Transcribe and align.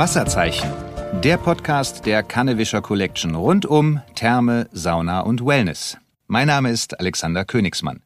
Wasserzeichen. 0.00 0.70
Der 1.22 1.36
Podcast 1.36 2.06
der 2.06 2.22
Kannewischer 2.22 2.80
Collection 2.80 3.34
rund 3.34 3.66
um 3.66 4.00
Therme, 4.14 4.66
Sauna 4.72 5.20
und 5.20 5.44
Wellness. 5.44 5.98
Mein 6.26 6.46
Name 6.46 6.70
ist 6.70 6.98
Alexander 6.98 7.44
Königsmann. 7.44 8.00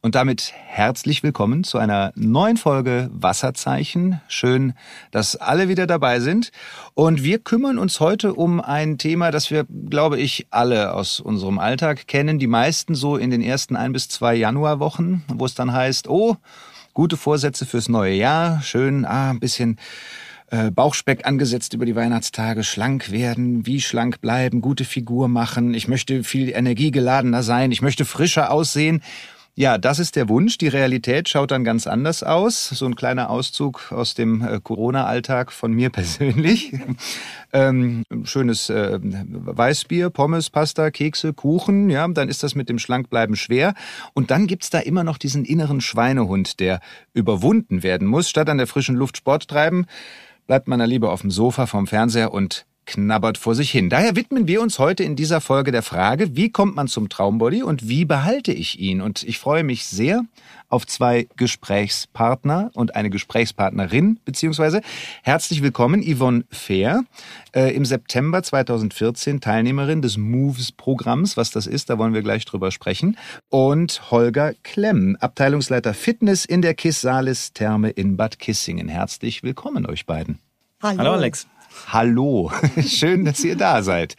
Und 0.00 0.14
damit 0.14 0.52
herzlich 0.54 1.24
willkommen 1.24 1.64
zu 1.64 1.78
einer 1.78 2.12
neuen 2.14 2.56
Folge 2.56 3.10
Wasserzeichen. 3.12 4.20
Schön, 4.28 4.74
dass 5.10 5.34
alle 5.34 5.68
wieder 5.68 5.88
dabei 5.88 6.20
sind. 6.20 6.52
Und 6.94 7.24
wir 7.24 7.40
kümmern 7.40 7.78
uns 7.78 7.98
heute 7.98 8.34
um 8.34 8.60
ein 8.60 8.96
Thema, 8.96 9.32
das 9.32 9.50
wir, 9.50 9.66
glaube 9.90 10.20
ich, 10.20 10.46
alle 10.50 10.94
aus 10.94 11.18
unserem 11.18 11.58
Alltag 11.58 12.06
kennen. 12.06 12.38
Die 12.38 12.46
meisten 12.46 12.94
so 12.94 13.16
in 13.16 13.30
den 13.30 13.42
ersten 13.42 13.74
ein 13.74 13.92
bis 13.92 14.08
zwei 14.08 14.36
Januarwochen, 14.36 15.24
wo 15.26 15.46
es 15.46 15.56
dann 15.56 15.72
heißt, 15.72 16.06
oh, 16.06 16.36
gute 16.94 17.16
Vorsätze 17.16 17.66
fürs 17.66 17.88
neue 17.88 18.14
Jahr. 18.14 18.62
Schön, 18.62 19.04
ah, 19.04 19.30
ein 19.30 19.40
bisschen 19.40 19.78
äh, 20.50 20.70
Bauchspeck 20.70 21.26
angesetzt 21.26 21.74
über 21.74 21.86
die 21.86 21.96
Weihnachtstage, 21.96 22.64
schlank 22.64 23.10
werden, 23.10 23.66
wie 23.66 23.80
schlank 23.80 24.20
bleiben, 24.20 24.60
gute 24.60 24.84
Figur 24.84 25.28
machen. 25.28 25.74
Ich 25.74 25.88
möchte 25.88 26.24
viel 26.24 26.50
energiegeladener 26.50 27.42
sein. 27.42 27.72
Ich 27.72 27.82
möchte 27.82 28.04
frischer 28.04 28.50
aussehen. 28.50 29.02
Ja, 29.58 29.76
das 29.76 29.98
ist 29.98 30.14
der 30.14 30.28
Wunsch. 30.28 30.56
Die 30.58 30.68
Realität 30.68 31.28
schaut 31.28 31.50
dann 31.50 31.64
ganz 31.64 31.88
anders 31.88 32.22
aus. 32.22 32.68
So 32.68 32.86
ein 32.86 32.94
kleiner 32.94 33.28
Auszug 33.28 33.90
aus 33.90 34.14
dem 34.14 34.40
äh, 34.40 34.60
Corona-Alltag 34.62 35.50
von 35.50 35.72
mir 35.72 35.90
persönlich. 35.90 36.72
ähm, 37.52 38.04
schönes 38.22 38.70
äh, 38.70 39.00
Weißbier, 39.02 40.10
Pommes, 40.10 40.48
Pasta, 40.50 40.92
Kekse, 40.92 41.32
Kuchen. 41.32 41.90
Ja, 41.90 42.06
dann 42.06 42.28
ist 42.28 42.44
das 42.44 42.54
mit 42.54 42.68
dem 42.68 42.78
Schlankbleiben 42.78 43.34
schwer. 43.34 43.74
Und 44.14 44.30
dann 44.30 44.46
gibt's 44.46 44.70
da 44.70 44.78
immer 44.78 45.02
noch 45.02 45.18
diesen 45.18 45.44
inneren 45.44 45.80
Schweinehund, 45.80 46.60
der 46.60 46.78
überwunden 47.12 47.82
werden 47.82 48.06
muss. 48.06 48.30
Statt 48.30 48.48
an 48.48 48.58
der 48.58 48.68
frischen 48.68 48.94
Luft 48.94 49.16
Sport 49.16 49.48
treiben, 49.48 49.86
bleibt 50.48 50.66
man 50.66 50.80
da 50.80 50.86
lieber 50.86 51.12
auf 51.12 51.20
dem 51.20 51.30
Sofa 51.30 51.66
vorm 51.66 51.86
Fernseher 51.86 52.32
und 52.32 52.66
knabbert 52.86 53.36
vor 53.36 53.54
sich 53.54 53.70
hin. 53.70 53.90
Daher 53.90 54.16
widmen 54.16 54.48
wir 54.48 54.62
uns 54.62 54.78
heute 54.78 55.04
in 55.04 55.14
dieser 55.14 55.42
Folge 55.42 55.72
der 55.72 55.82
Frage, 55.82 56.36
wie 56.36 56.50
kommt 56.50 56.74
man 56.74 56.88
zum 56.88 57.10
Traumbody 57.10 57.62
und 57.62 57.86
wie 57.86 58.06
behalte 58.06 58.50
ich 58.50 58.80
ihn? 58.80 59.02
Und 59.02 59.22
ich 59.22 59.38
freue 59.38 59.62
mich 59.62 59.84
sehr 59.84 60.22
auf 60.68 60.86
zwei 60.86 61.26
Gesprächspartner 61.36 62.70
und 62.74 62.94
eine 62.94 63.10
Gesprächspartnerin, 63.10 64.20
beziehungsweise 64.24 64.82
herzlich 65.22 65.62
willkommen 65.62 66.02
Yvonne 66.02 66.44
Fair, 66.50 67.04
äh, 67.54 67.74
im 67.74 67.84
September 67.84 68.42
2014 68.42 69.40
Teilnehmerin 69.40 70.02
des 70.02 70.16
Moves-Programms. 70.18 71.36
Was 71.36 71.50
das 71.50 71.66
ist, 71.66 71.90
da 71.90 71.98
wollen 71.98 72.14
wir 72.14 72.22
gleich 72.22 72.44
drüber 72.44 72.70
sprechen. 72.70 73.16
Und 73.48 74.10
Holger 74.10 74.52
Klemm, 74.62 75.16
Abteilungsleiter 75.20 75.94
Fitness 75.94 76.44
in 76.44 76.62
der 76.62 76.74
Kissalis 76.74 77.52
Therme 77.52 77.90
in 77.90 78.16
Bad 78.16 78.38
Kissingen. 78.38 78.88
Herzlich 78.88 79.42
willkommen 79.42 79.86
euch 79.86 80.06
beiden. 80.06 80.38
Hallo, 80.82 80.98
Hallo 80.98 81.12
Alex. 81.12 81.46
Hallo, 81.86 82.52
schön, 82.86 83.24
dass 83.24 83.42
ihr 83.44 83.56
da 83.56 83.82
seid. 83.82 84.16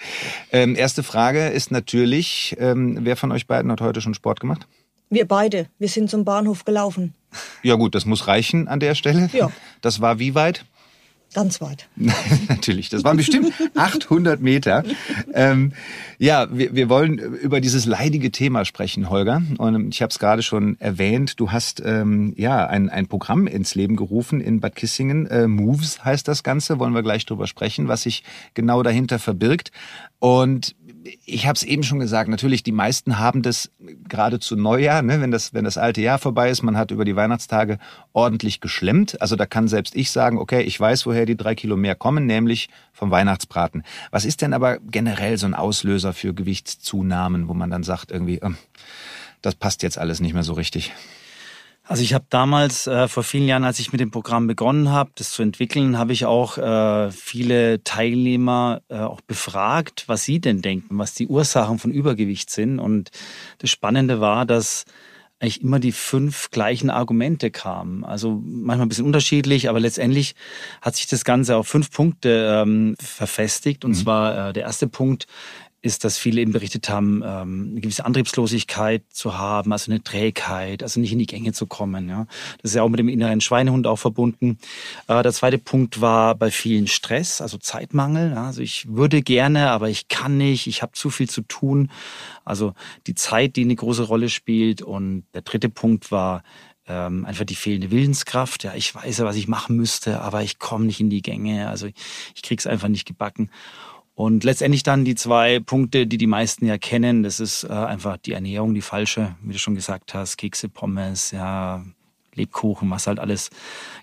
Ähm, 0.51 0.75
erste 0.75 1.03
Frage 1.03 1.47
ist 1.47 1.71
natürlich, 1.71 2.55
ähm, 2.59 2.99
wer 3.01 3.15
von 3.15 3.31
euch 3.31 3.47
beiden 3.47 3.71
hat 3.71 3.81
heute 3.81 4.01
schon 4.01 4.13
Sport 4.13 4.39
gemacht? 4.39 4.67
Wir 5.09 5.27
beide. 5.27 5.67
Wir 5.79 5.89
sind 5.89 6.09
zum 6.09 6.23
Bahnhof 6.23 6.65
gelaufen. 6.65 7.13
Ja 7.63 7.75
gut, 7.75 7.95
das 7.95 8.05
muss 8.05 8.27
reichen 8.27 8.67
an 8.67 8.79
der 8.79 8.95
Stelle. 8.95 9.29
Ja. 9.33 9.51
Das 9.81 10.01
war 10.01 10.19
wie 10.19 10.35
weit? 10.35 10.65
Ganz 11.33 11.61
weit. 11.61 11.87
Natürlich, 12.49 12.89
das 12.89 13.03
waren 13.03 13.17
bestimmt 13.17 13.53
800 13.75 14.41
Meter. 14.41 14.83
Ähm, 15.31 15.73
ja, 16.17 16.47
wir, 16.51 16.73
wir 16.73 16.89
wollen 16.89 17.19
über 17.19 17.61
dieses 17.61 17.85
leidige 17.85 18.31
Thema 18.31 18.65
sprechen, 18.65 19.11
Holger. 19.11 19.43
Und 19.59 19.93
ich 19.93 20.01
habe 20.01 20.09
es 20.09 20.17
gerade 20.17 20.41
schon 20.41 20.79
erwähnt. 20.79 21.39
Du 21.39 21.51
hast 21.51 21.83
ähm, 21.85 22.33
ja 22.35 22.65
ein, 22.65 22.89
ein 22.89 23.07
Programm 23.07 23.45
ins 23.45 23.75
Leben 23.75 23.95
gerufen 23.95 24.41
in 24.41 24.59
Bad 24.59 24.75
Kissingen. 24.75 25.27
Äh, 25.27 25.47
Moves 25.47 26.03
heißt 26.03 26.27
das 26.27 26.41
Ganze. 26.41 26.79
Wollen 26.79 26.95
wir 26.95 27.03
gleich 27.03 27.27
drüber 27.27 27.45
sprechen, 27.45 27.87
was 27.87 28.03
sich 28.03 28.23
genau 28.55 28.81
dahinter 28.81 29.19
verbirgt. 29.19 29.71
Und 30.17 30.75
ich 31.25 31.45
habe 31.47 31.55
es 31.55 31.63
eben 31.63 31.83
schon 31.83 31.99
gesagt, 31.99 32.29
natürlich, 32.29 32.63
die 32.63 32.71
meisten 32.71 33.19
haben 33.19 33.41
das 33.41 33.71
gerade 34.07 34.39
zu 34.39 34.55
Neujahr, 34.55 35.01
ne, 35.01 35.21
wenn, 35.21 35.31
das, 35.31 35.53
wenn 35.53 35.65
das 35.65 35.77
alte 35.77 36.01
Jahr 36.01 36.19
vorbei 36.19 36.49
ist, 36.49 36.63
man 36.63 36.77
hat 36.77 36.91
über 36.91 37.05
die 37.05 37.15
Weihnachtstage 37.15 37.77
ordentlich 38.13 38.61
geschlemmt. 38.61 39.21
Also 39.21 39.35
da 39.35 39.45
kann 39.45 39.67
selbst 39.67 39.95
ich 39.95 40.11
sagen, 40.11 40.37
okay, 40.37 40.61
ich 40.61 40.79
weiß, 40.79 41.05
woher 41.05 41.25
die 41.25 41.37
drei 41.37 41.55
Kilo 41.55 41.77
mehr 41.77 41.95
kommen, 41.95 42.25
nämlich 42.25 42.69
vom 42.93 43.11
Weihnachtsbraten. 43.11 43.83
Was 44.11 44.25
ist 44.25 44.41
denn 44.41 44.53
aber 44.53 44.79
generell 44.79 45.37
so 45.37 45.45
ein 45.45 45.53
Auslöser 45.53 46.13
für 46.13 46.33
Gewichtszunahmen, 46.33 47.47
wo 47.47 47.53
man 47.53 47.69
dann 47.69 47.83
sagt, 47.83 48.11
irgendwie, 48.11 48.39
äh, 48.39 48.51
das 49.41 49.55
passt 49.55 49.83
jetzt 49.83 49.97
alles 49.97 50.19
nicht 50.19 50.33
mehr 50.33 50.43
so 50.43 50.53
richtig? 50.53 50.93
Also 51.89 52.03
ich 52.03 52.13
habe 52.13 52.25
damals 52.29 52.85
äh, 52.85 53.07
vor 53.07 53.23
vielen 53.23 53.47
Jahren, 53.47 53.63
als 53.63 53.79
ich 53.79 53.91
mit 53.91 53.99
dem 53.99 54.11
Programm 54.11 54.45
begonnen 54.45 54.91
habe, 54.91 55.09
das 55.15 55.31
zu 55.31 55.41
entwickeln, 55.41 55.97
habe 55.97 56.13
ich 56.13 56.27
auch 56.27 56.59
äh, 56.59 57.09
viele 57.11 57.83
Teilnehmer 57.83 58.83
äh, 58.89 58.99
auch 58.99 59.21
befragt, 59.21 60.03
was 60.05 60.21
sie 60.21 60.39
denn 60.39 60.61
denken, 60.61 60.99
was 60.99 61.15
die 61.15 61.25
Ursachen 61.25 61.79
von 61.79 61.89
Übergewicht 61.89 62.51
sind. 62.51 62.77
Und 62.77 63.09
das 63.57 63.71
Spannende 63.71 64.21
war, 64.21 64.45
dass 64.45 64.85
eigentlich 65.39 65.63
immer 65.63 65.79
die 65.79 65.91
fünf 65.91 66.51
gleichen 66.51 66.91
Argumente 66.91 67.49
kamen. 67.49 68.05
Also 68.05 68.39
manchmal 68.45 68.85
ein 68.85 68.89
bisschen 68.89 69.05
unterschiedlich, 69.05 69.67
aber 69.67 69.79
letztendlich 69.79 70.35
hat 70.83 70.95
sich 70.95 71.07
das 71.07 71.25
Ganze 71.25 71.57
auf 71.57 71.67
fünf 71.67 71.89
Punkte 71.89 72.61
ähm, 72.61 72.97
verfestigt. 72.99 73.83
Und 73.83 73.91
mhm. 73.91 73.95
zwar 73.95 74.49
äh, 74.49 74.53
der 74.53 74.63
erste 74.63 74.87
Punkt 74.87 75.25
ist, 75.81 76.03
dass 76.03 76.17
viele 76.17 76.41
eben 76.41 76.51
berichtet 76.51 76.89
haben, 76.89 77.21
ähm, 77.25 77.69
eine 77.71 77.81
gewisse 77.81 78.05
Antriebslosigkeit 78.05 79.03
zu 79.09 79.37
haben, 79.37 79.71
also 79.71 79.91
eine 79.91 80.03
Trägheit, 80.03 80.83
also 80.83 80.99
nicht 80.99 81.13
in 81.13 81.19
die 81.19 81.25
Gänge 81.25 81.53
zu 81.53 81.67
kommen. 81.67 82.09
Ja. 82.09 82.27
Das 82.61 82.71
ist 82.71 82.75
ja 82.75 82.83
auch 82.83 82.89
mit 82.89 82.99
dem 82.99 83.07
inneren 83.07 83.39
Schweinehund 83.39 83.87
auch 83.87 83.97
verbunden. 83.97 84.57
Äh, 85.07 85.23
der 85.23 85.31
zweite 85.31 85.57
Punkt 85.57 86.01
war 86.01 86.35
bei 86.35 86.51
vielen 86.51 86.87
Stress, 86.87 87.39
also 87.41 87.57
Zeitmangel. 87.57 88.31
Ja. 88.31 88.47
Also 88.47 88.61
ich 88.61 88.87
würde 88.89 89.21
gerne, 89.21 89.71
aber 89.71 89.89
ich 89.89 90.09
kann 90.09 90.37
nicht, 90.37 90.67
ich 90.67 90.81
habe 90.81 90.91
zu 90.93 91.09
viel 91.09 91.29
zu 91.29 91.41
tun. 91.43 91.89
Also 92.43 92.73
die 93.07 93.15
Zeit, 93.15 93.55
die 93.55 93.61
eine 93.61 93.75
große 93.75 94.03
Rolle 94.03 94.29
spielt. 94.29 94.81
Und 94.81 95.23
der 95.33 95.43
dritte 95.43 95.69
Punkt 95.69 96.11
war 96.11 96.43
ähm, 96.87 97.23
einfach 97.23 97.45
die 97.45 97.55
fehlende 97.55 97.91
Willenskraft. 97.91 98.63
Ja, 98.63 98.73
ich 98.73 98.93
weiß 98.93 99.19
ja, 99.19 99.25
was 99.25 99.35
ich 99.35 99.47
machen 99.47 99.77
müsste, 99.77 100.21
aber 100.21 100.41
ich 100.43 100.59
komme 100.59 100.85
nicht 100.85 100.99
in 100.99 101.09
die 101.09 101.21
Gänge. 101.21 101.69
Also 101.69 101.87
ich, 101.87 101.93
ich 102.35 102.41
krieg's 102.41 102.67
einfach 102.67 102.89
nicht 102.89 103.05
gebacken. 103.05 103.49
Und 104.19 104.43
letztendlich 104.43 104.83
dann 104.83 105.05
die 105.05 105.15
zwei 105.15 105.61
Punkte, 105.61 106.05
die 106.05 106.17
die 106.17 106.27
meisten 106.27 106.65
ja 106.65 106.77
kennen, 106.77 107.23
das 107.23 107.39
ist 107.39 107.63
äh, 107.63 107.69
einfach 107.69 108.17
die 108.17 108.33
Ernährung, 108.33 108.73
die 108.73 108.81
falsche, 108.81 109.37
wie 109.41 109.53
du 109.53 109.59
schon 109.59 109.75
gesagt 109.75 110.13
hast, 110.13 110.35
Kekse, 110.35 110.67
Pommes, 110.67 111.31
ja, 111.31 111.85
Lebkuchen, 112.39 112.89
was 112.89 113.07
halt 113.07 113.19
alles 113.19 113.49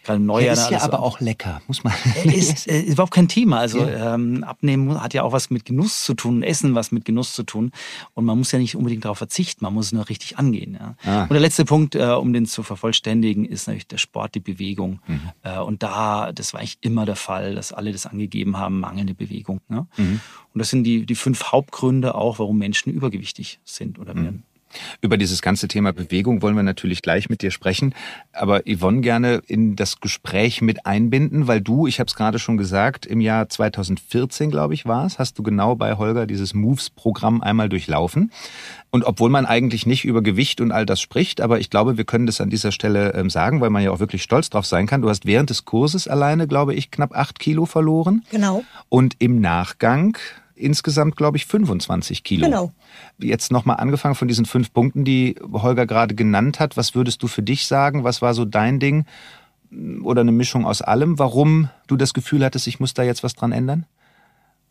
gerade 0.04 0.20
neu 0.20 0.44
ja, 0.44 0.52
ist 0.52 0.70
ja 0.70 0.82
aber 0.82 1.00
auch 1.00 1.20
lecker, 1.20 1.60
muss 1.66 1.82
man. 1.82 1.92
Ist, 2.24 2.66
ist 2.66 2.88
überhaupt 2.88 3.12
kein 3.12 3.28
Thema. 3.28 3.58
Also 3.58 3.80
ja. 3.80 4.14
ähm, 4.14 4.44
Abnehmen 4.44 5.02
hat 5.02 5.14
ja 5.14 5.22
auch 5.22 5.32
was 5.32 5.50
mit 5.50 5.64
Genuss 5.64 6.04
zu 6.04 6.14
tun, 6.14 6.42
Essen 6.42 6.74
was 6.74 6.92
mit 6.92 7.04
Genuss 7.04 7.32
zu 7.32 7.42
tun. 7.42 7.72
Und 8.14 8.24
man 8.24 8.38
muss 8.38 8.52
ja 8.52 8.58
nicht 8.58 8.76
unbedingt 8.76 9.04
darauf 9.04 9.18
verzichten, 9.18 9.64
man 9.64 9.74
muss 9.74 9.86
es 9.86 9.92
nur 9.92 10.08
richtig 10.08 10.38
angehen. 10.38 10.78
Ja. 10.78 10.94
Ah. 11.04 11.22
Und 11.22 11.32
der 11.32 11.40
letzte 11.40 11.64
Punkt, 11.64 11.94
äh, 11.94 12.04
um 12.04 12.32
den 12.32 12.46
zu 12.46 12.62
vervollständigen, 12.62 13.44
ist 13.44 13.66
natürlich 13.66 13.88
der 13.88 13.98
Sport, 13.98 14.34
die 14.34 14.40
Bewegung. 14.40 15.00
Mhm. 15.06 15.20
Äh, 15.42 15.58
und 15.58 15.82
da, 15.82 16.32
das 16.32 16.52
war 16.52 16.60
eigentlich 16.60 16.78
immer 16.82 17.04
der 17.04 17.16
Fall, 17.16 17.54
dass 17.54 17.72
alle 17.72 17.92
das 17.92 18.06
angegeben 18.06 18.58
haben, 18.58 18.80
mangelnde 18.80 19.14
Bewegung. 19.14 19.60
Ne? 19.68 19.86
Mhm. 19.96 20.20
Und 20.54 20.58
das 20.58 20.70
sind 20.70 20.84
die, 20.84 21.06
die 21.06 21.14
fünf 21.14 21.52
Hauptgründe 21.52 22.14
auch, 22.14 22.38
warum 22.38 22.58
Menschen 22.58 22.92
übergewichtig 22.92 23.60
sind 23.64 23.98
oder 23.98 24.14
mhm. 24.14 24.42
Über 25.00 25.16
dieses 25.16 25.42
ganze 25.42 25.68
Thema 25.68 25.92
Bewegung 25.92 26.42
wollen 26.42 26.56
wir 26.56 26.62
natürlich 26.62 27.02
gleich 27.02 27.28
mit 27.28 27.42
dir 27.42 27.50
sprechen, 27.50 27.94
aber 28.32 28.62
Yvonne 28.66 29.00
gerne 29.00 29.42
in 29.46 29.76
das 29.76 30.00
Gespräch 30.00 30.60
mit 30.62 30.86
einbinden, 30.86 31.46
weil 31.46 31.60
du, 31.60 31.86
ich 31.86 32.00
habe 32.00 32.08
es 32.08 32.14
gerade 32.14 32.38
schon 32.38 32.56
gesagt, 32.56 33.06
im 33.06 33.20
Jahr 33.20 33.48
2014, 33.48 34.50
glaube 34.50 34.74
ich, 34.74 34.86
war 34.86 35.06
es, 35.06 35.18
hast 35.18 35.38
du 35.38 35.42
genau 35.42 35.74
bei 35.74 35.94
Holger 35.96 36.26
dieses 36.26 36.54
Moves-Programm 36.54 37.42
einmal 37.42 37.68
durchlaufen. 37.68 38.30
Und 38.90 39.04
obwohl 39.04 39.30
man 39.30 39.46
eigentlich 39.46 39.84
nicht 39.84 40.04
über 40.04 40.22
Gewicht 40.22 40.60
und 40.60 40.72
all 40.72 40.86
das 40.86 41.00
spricht, 41.00 41.40
aber 41.40 41.60
ich 41.60 41.70
glaube, 41.70 41.98
wir 41.98 42.04
können 42.04 42.26
das 42.26 42.40
an 42.40 42.50
dieser 42.50 42.72
Stelle 42.72 43.12
ähm, 43.14 43.28
sagen, 43.28 43.60
weil 43.60 43.70
man 43.70 43.82
ja 43.82 43.90
auch 43.90 44.00
wirklich 44.00 44.22
stolz 44.22 44.48
drauf 44.48 44.64
sein 44.64 44.86
kann. 44.86 45.02
Du 45.02 45.10
hast 45.10 45.26
während 45.26 45.50
des 45.50 45.64
Kurses 45.64 46.08
alleine, 46.08 46.46
glaube 46.46 46.74
ich, 46.74 46.90
knapp 46.90 47.14
acht 47.14 47.38
Kilo 47.38 47.66
verloren. 47.66 48.24
Genau. 48.30 48.64
Und 48.88 49.16
im 49.18 49.40
Nachgang 49.40 50.16
insgesamt, 50.56 51.16
glaube 51.16 51.36
ich, 51.36 51.46
25 51.46 52.24
Kilo. 52.24 52.46
Genau. 52.46 52.72
Jetzt 53.18 53.52
nochmal 53.52 53.76
angefangen 53.76 54.14
von 54.14 54.28
diesen 54.28 54.46
fünf 54.46 54.72
Punkten, 54.72 55.04
die 55.04 55.36
Holger 55.52 55.86
gerade 55.86 56.14
genannt 56.14 56.58
hat. 56.58 56.76
Was 56.76 56.94
würdest 56.94 57.22
du 57.22 57.28
für 57.28 57.42
dich 57.42 57.66
sagen? 57.66 58.04
Was 58.04 58.22
war 58.22 58.34
so 58.34 58.44
dein 58.44 58.80
Ding? 58.80 59.04
Oder 60.02 60.22
eine 60.22 60.32
Mischung 60.32 60.64
aus 60.64 60.82
allem, 60.82 61.18
warum 61.18 61.68
du 61.86 61.96
das 61.96 62.14
Gefühl 62.14 62.44
hattest, 62.44 62.66
ich 62.66 62.80
muss 62.80 62.94
da 62.94 63.02
jetzt 63.02 63.22
was 63.22 63.34
dran 63.34 63.52
ändern? 63.52 63.84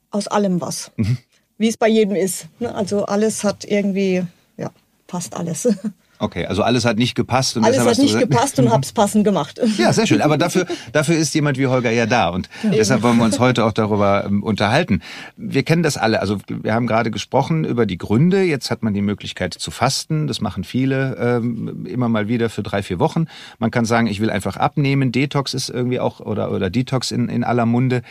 Aus 0.10 0.28
allem 0.28 0.62
was. 0.62 0.92
Mhm. 0.96 1.18
Wie 1.58 1.68
es 1.68 1.78
bei 1.78 1.88
jedem 1.88 2.16
ist. 2.16 2.48
Ne? 2.60 2.74
Also 2.74 3.06
alles 3.06 3.44
hat 3.44 3.66
irgendwie, 3.66 4.26
ja, 4.58 4.72
passt 5.08 5.36
alles. 5.36 5.68
Okay, 6.18 6.46
also 6.46 6.64
alles 6.64 6.86
hat 6.86 6.98
nicht 6.98 7.16
gepasst. 7.16 7.58
Und 7.58 7.66
alles 7.66 7.86
hat 7.86 7.98
nicht 7.98 8.18
gepasst 8.18 8.58
und 8.60 8.72
hab's 8.72 8.92
passend 8.92 9.24
gemacht. 9.24 9.60
Ja, 9.78 9.92
sehr 9.92 10.08
schön. 10.08 10.22
Aber 10.22 10.38
dafür, 10.38 10.66
dafür 10.94 11.18
ist 11.18 11.34
jemand 11.36 11.58
wie 11.58 11.68
Holger 11.68 11.92
ja 11.92 12.06
da. 12.06 12.30
Und 12.30 12.50
ja. 12.64 12.70
deshalb 12.70 13.04
wollen 13.04 13.18
wir 13.18 13.26
uns 13.26 13.40
heute 13.40 13.66
auch 13.66 13.74
darüber 13.74 14.24
ähm, 14.26 14.42
unterhalten. 14.42 15.02
Wir 15.36 15.64
kennen 15.64 15.84
das 15.84 15.98
alle. 15.98 16.22
Also 16.22 16.38
wir 16.48 16.74
haben 16.74 16.88
gerade 16.88 17.12
gesprochen 17.12 17.66
über 17.66 17.86
die 17.86 17.98
Gründe. 17.98 18.44
Jetzt 18.44 18.72
hat 18.72 18.84
man 18.84 18.94
die 18.94 19.02
Möglichkeit 19.02 19.54
zu 19.54 19.72
fasten. 19.72 20.28
Das 20.28 20.40
machen 20.40 20.64
viele 20.64 21.18
ähm, 21.18 21.86
immer 21.86 22.08
mal 22.08 22.30
wieder 22.30 22.50
für 22.50 22.64
drei, 22.64 22.84
vier 22.84 23.00
Wochen. 23.00 23.28
Man 23.60 23.70
kann 23.70 23.84
sagen, 23.84 24.08
ich 24.08 24.22
will 24.22 24.30
einfach 24.30 24.56
abnehmen. 24.56 25.12
Detox 25.12 25.54
ist 25.54 25.70
irgendwie 25.70 26.00
auch, 26.00 26.22
oder, 26.22 26.52
oder 26.52 26.70
Detox 26.70 27.12
in, 27.12 27.28
in 27.28 27.44
aller 27.44 27.66
Munde. 27.66 28.02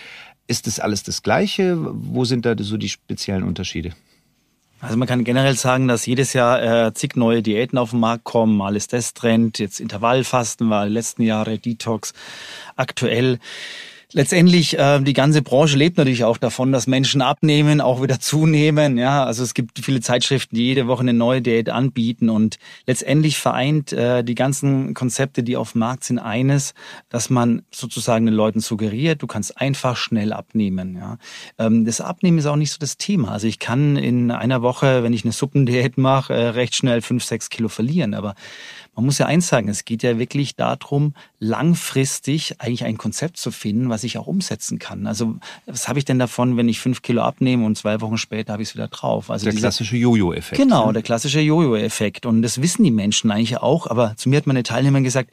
Ist 0.47 0.67
das 0.67 0.81
alles 0.81 1.03
das 1.03 1.23
Gleiche? 1.23 1.79
Wo 1.81 2.27
sind 2.27 2.45
da 2.45 2.55
so 2.59 2.77
die 2.77 2.91
speziellen 2.91 3.45
Unterschiede? 3.45 3.93
Also 4.85 4.99
man 4.99 5.09
kann 5.09 5.25
generell 5.25 5.57
sagen, 5.57 5.89
dass 5.89 6.05
jedes 6.05 6.35
Jahr 6.35 6.63
äh, 6.63 6.93
zig 6.93 7.17
neue 7.17 7.43
Diäten 7.43 7.79
auf 7.79 7.91
den 7.91 8.01
Markt 8.01 8.25
kommen. 8.25 8.55
Mal 8.55 8.77
ist 8.77 8.93
das 8.93 9.15
Trend, 9.15 9.59
jetzt 9.59 9.81
Intervallfasten 9.81 10.69
war 10.69 10.87
letzten 10.87 11.23
Jahre 11.23 11.59
Detox. 11.59 12.13
Aktuell 12.77 13.39
letztendlich 14.15 14.79
äh, 14.79 15.01
die 15.01 15.13
ganze 15.13 15.43
Branche 15.43 15.77
lebt 15.77 15.99
natürlich 15.99 16.25
auch 16.25 16.39
davon, 16.39 16.73
dass 16.73 16.87
Menschen 16.87 17.21
abnehmen, 17.21 17.81
auch 17.81 18.03
wieder 18.03 18.21
zunehmen. 18.21 18.97
Ja, 18.97 19.25
also 19.25 19.43
es 19.43 19.53
gibt 19.53 19.79
viele 19.81 20.01
Zeitschriften, 20.01 20.57
die 20.57 20.65
jede 20.65 20.87
Woche 20.87 21.01
eine 21.01 21.13
neue 21.13 21.43
Diät 21.43 21.69
anbieten 21.69 22.31
und 22.31 22.59
letztendlich 22.87 23.39
vereint 23.39 23.93
äh, 23.93 24.25
die 24.25 24.35
ganzen 24.35 24.95
Konzepte, 24.95 25.43
die 25.43 25.57
auf 25.57 25.73
dem 25.73 25.81
Markt 25.81 26.05
sind, 26.05 26.19
eines, 26.19 26.75
dass 27.09 27.29
man 27.29 27.63
sozusagen 27.71 28.25
den 28.25 28.35
Leuten 28.35 28.61
suggeriert, 28.61 29.21
du 29.21 29.27
kannst 29.27 29.61
einfach 29.61 29.97
schnell 29.97 30.33
abnehmen. 30.33 30.97
Ja, 30.97 31.19
ähm, 31.59 31.85
das 31.85 32.01
Abnehmen 32.01 32.39
ist 32.39 32.47
auch 32.47 32.57
nicht 32.57 32.71
so 32.71 32.79
das 32.79 32.97
Thema. 32.97 33.33
Also 33.33 33.49
ich 33.49 33.59
kann 33.59 33.97
in 33.97 34.31
einer 34.31 34.63
Woche, 34.63 35.03
wenn 35.03 35.13
ich 35.13 35.25
eine 35.25 35.33
Suppendiät 35.33 35.99
mache, 35.99 36.33
äh, 36.33 36.49
recht 36.49 36.77
schnell 36.77 37.03
fünf, 37.03 37.25
sechs 37.25 37.51
Kilo 37.51 37.69
verlieren, 37.69 38.15
aber 38.15 38.35
man 38.95 39.05
muss 39.07 39.19
ja 39.19 39.27
eins 39.27 39.49
sagen, 39.49 39.69
es 39.69 39.85
geht 39.85 40.03
ja 40.03 40.19
wirklich 40.19 40.57
darum, 40.57 41.15
langfristig 41.39 42.61
eigentlich 42.61 42.85
ein 42.85 42.97
Konzept 42.97 43.37
zu 43.37 43.51
finden, 43.51 43.91
was 43.91 44.05
ich 44.05 44.19
auch 44.19 44.27
umsetzen 44.27 44.79
kann. 44.79 45.07
Also 45.07 45.37
was 45.67 45.89
habe 45.89 45.99
ich 45.99 46.05
denn 46.05 46.19
davon, 46.19 46.57
wenn 46.57 46.69
ich 46.69 46.81
fünf 46.81 47.03
Kilo 47.03 47.23
abnehme 47.23 47.67
und 47.67 47.77
zwei 47.77 48.01
Wochen 48.01 48.19
später 48.19 48.53
habe 48.53 48.63
ich 48.63 48.71
es 48.71 48.75
wieder 48.75 48.89
drauf? 48.89 49.31
Also 49.31 49.45
der 49.45 49.53
diese, 49.53 49.63
klassische 49.63 49.97
Jojo-Effekt. 49.97 50.61
Genau, 50.61 50.89
ne? 50.89 50.95
der 50.95 51.03
klassische 51.03 51.41
Jojo-Effekt. 51.41 52.25
Und 52.27 52.43
das 52.43 52.63
wissen 52.63 52.85
die 52.85 52.91
Menschen 52.91 53.31
eigentlich 53.31 53.59
auch. 53.59 53.87
Aber 53.89 54.17
zu 54.17 54.29
mir 54.29 54.37
hat 54.37 54.47
meine 54.47 54.63
Teilnehmerin 54.63 55.05
gesagt, 55.05 55.31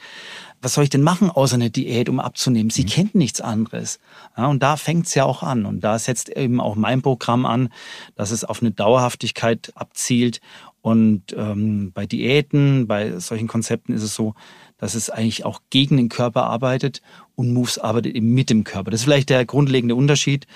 was 0.61 0.75
soll 0.75 0.83
ich 0.83 0.89
denn 0.91 1.01
machen 1.01 1.31
außer 1.31 1.55
eine 1.55 1.71
Diät, 1.71 2.07
um 2.07 2.19
abzunehmen? 2.19 2.69
Sie 2.69 2.83
mhm. 2.83 2.87
kennt 2.87 3.15
nichts 3.15 3.41
anderes. 3.41 3.99
Ja, 4.37 4.47
und 4.47 4.61
da 4.61 4.77
fängt 4.77 5.07
es 5.07 5.15
ja 5.15 5.25
auch 5.25 5.43
an. 5.43 5.65
Und 5.65 5.81
da 5.81 5.97
setzt 5.97 6.29
eben 6.29 6.61
auch 6.61 6.75
mein 6.75 7.01
Programm 7.01 7.45
an, 7.45 7.69
dass 8.15 8.31
es 8.31 8.43
auf 8.43 8.61
eine 8.61 8.71
Dauerhaftigkeit 8.71 9.71
abzielt 9.75 10.39
und 10.81 11.35
ähm, 11.37 11.91
bei 11.93 12.05
Diäten, 12.07 12.87
bei 12.87 13.19
solchen 13.19 13.47
Konzepten 13.47 13.93
ist 13.93 14.01
es 14.01 14.15
so, 14.15 14.33
dass 14.77 14.95
es 14.95 15.11
eigentlich 15.11 15.45
auch 15.45 15.61
gegen 15.69 15.97
den 15.97 16.09
Körper 16.09 16.45
arbeitet 16.45 17.01
und 17.35 17.53
Moves 17.53 17.77
arbeitet 17.77 18.15
eben 18.15 18.33
mit 18.33 18.49
dem 18.49 18.63
Körper. 18.63 18.89
Das 18.89 19.01
ist 19.01 19.03
vielleicht 19.05 19.29
der 19.29 19.45
grundlegende 19.45 19.95
Unterschied. 19.95 20.47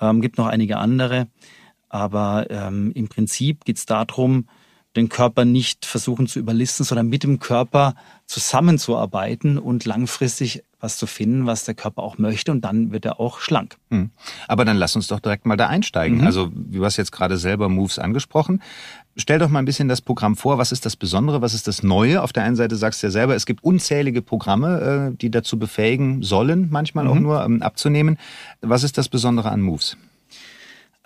Ähm, 0.00 0.22
gibt 0.22 0.38
noch 0.38 0.46
einige 0.46 0.78
andere. 0.78 1.28
Aber 1.88 2.46
ähm, 2.50 2.90
im 2.94 3.08
Prinzip 3.08 3.64
geht 3.64 3.76
es 3.76 3.86
darum, 3.86 4.48
den 4.96 5.08
Körper 5.08 5.44
nicht 5.44 5.86
versuchen 5.86 6.26
zu 6.26 6.38
überlisten, 6.38 6.84
sondern 6.84 7.08
mit 7.08 7.22
dem 7.22 7.38
Körper 7.38 7.94
zusammenzuarbeiten 8.26 9.58
und 9.58 9.84
langfristig 9.84 10.64
was 10.80 10.98
zu 10.98 11.06
finden, 11.06 11.46
was 11.46 11.64
der 11.64 11.74
Körper 11.74 12.02
auch 12.02 12.18
möchte 12.18 12.52
und 12.52 12.62
dann 12.62 12.92
wird 12.92 13.04
er 13.04 13.18
auch 13.18 13.40
schlank. 13.40 13.76
Hm. 13.90 14.10
Aber 14.46 14.64
dann 14.64 14.76
lass 14.76 14.94
uns 14.94 15.08
doch 15.08 15.20
direkt 15.20 15.46
mal 15.46 15.56
da 15.56 15.68
einsteigen. 15.68 16.18
Mhm. 16.18 16.26
Also, 16.26 16.50
du 16.52 16.84
hast 16.84 16.96
jetzt 16.96 17.12
gerade 17.12 17.38
selber 17.38 17.68
Moves 17.68 17.98
angesprochen. 17.98 18.62
Stell 19.16 19.38
doch 19.38 19.48
mal 19.48 19.60
ein 19.60 19.64
bisschen 19.64 19.88
das 19.88 20.02
Programm 20.02 20.36
vor. 20.36 20.58
Was 20.58 20.72
ist 20.72 20.84
das 20.84 20.94
Besondere? 20.96 21.40
Was 21.40 21.54
ist 21.54 21.66
das 21.66 21.82
Neue? 21.82 22.22
Auf 22.22 22.34
der 22.34 22.42
einen 22.42 22.56
Seite 22.56 22.76
sagst 22.76 23.02
du 23.02 23.06
ja 23.06 23.10
selber, 23.10 23.34
es 23.34 23.46
gibt 23.46 23.64
unzählige 23.64 24.20
Programme, 24.20 25.12
äh, 25.12 25.16
die 25.16 25.30
dazu 25.30 25.58
befähigen 25.58 26.22
sollen, 26.22 26.68
manchmal 26.70 27.04
mhm. 27.04 27.10
auch 27.10 27.18
nur 27.20 27.44
ähm, 27.44 27.62
abzunehmen. 27.62 28.18
Was 28.60 28.82
ist 28.82 28.98
das 28.98 29.08
Besondere 29.08 29.50
an 29.50 29.62
Moves? 29.62 29.96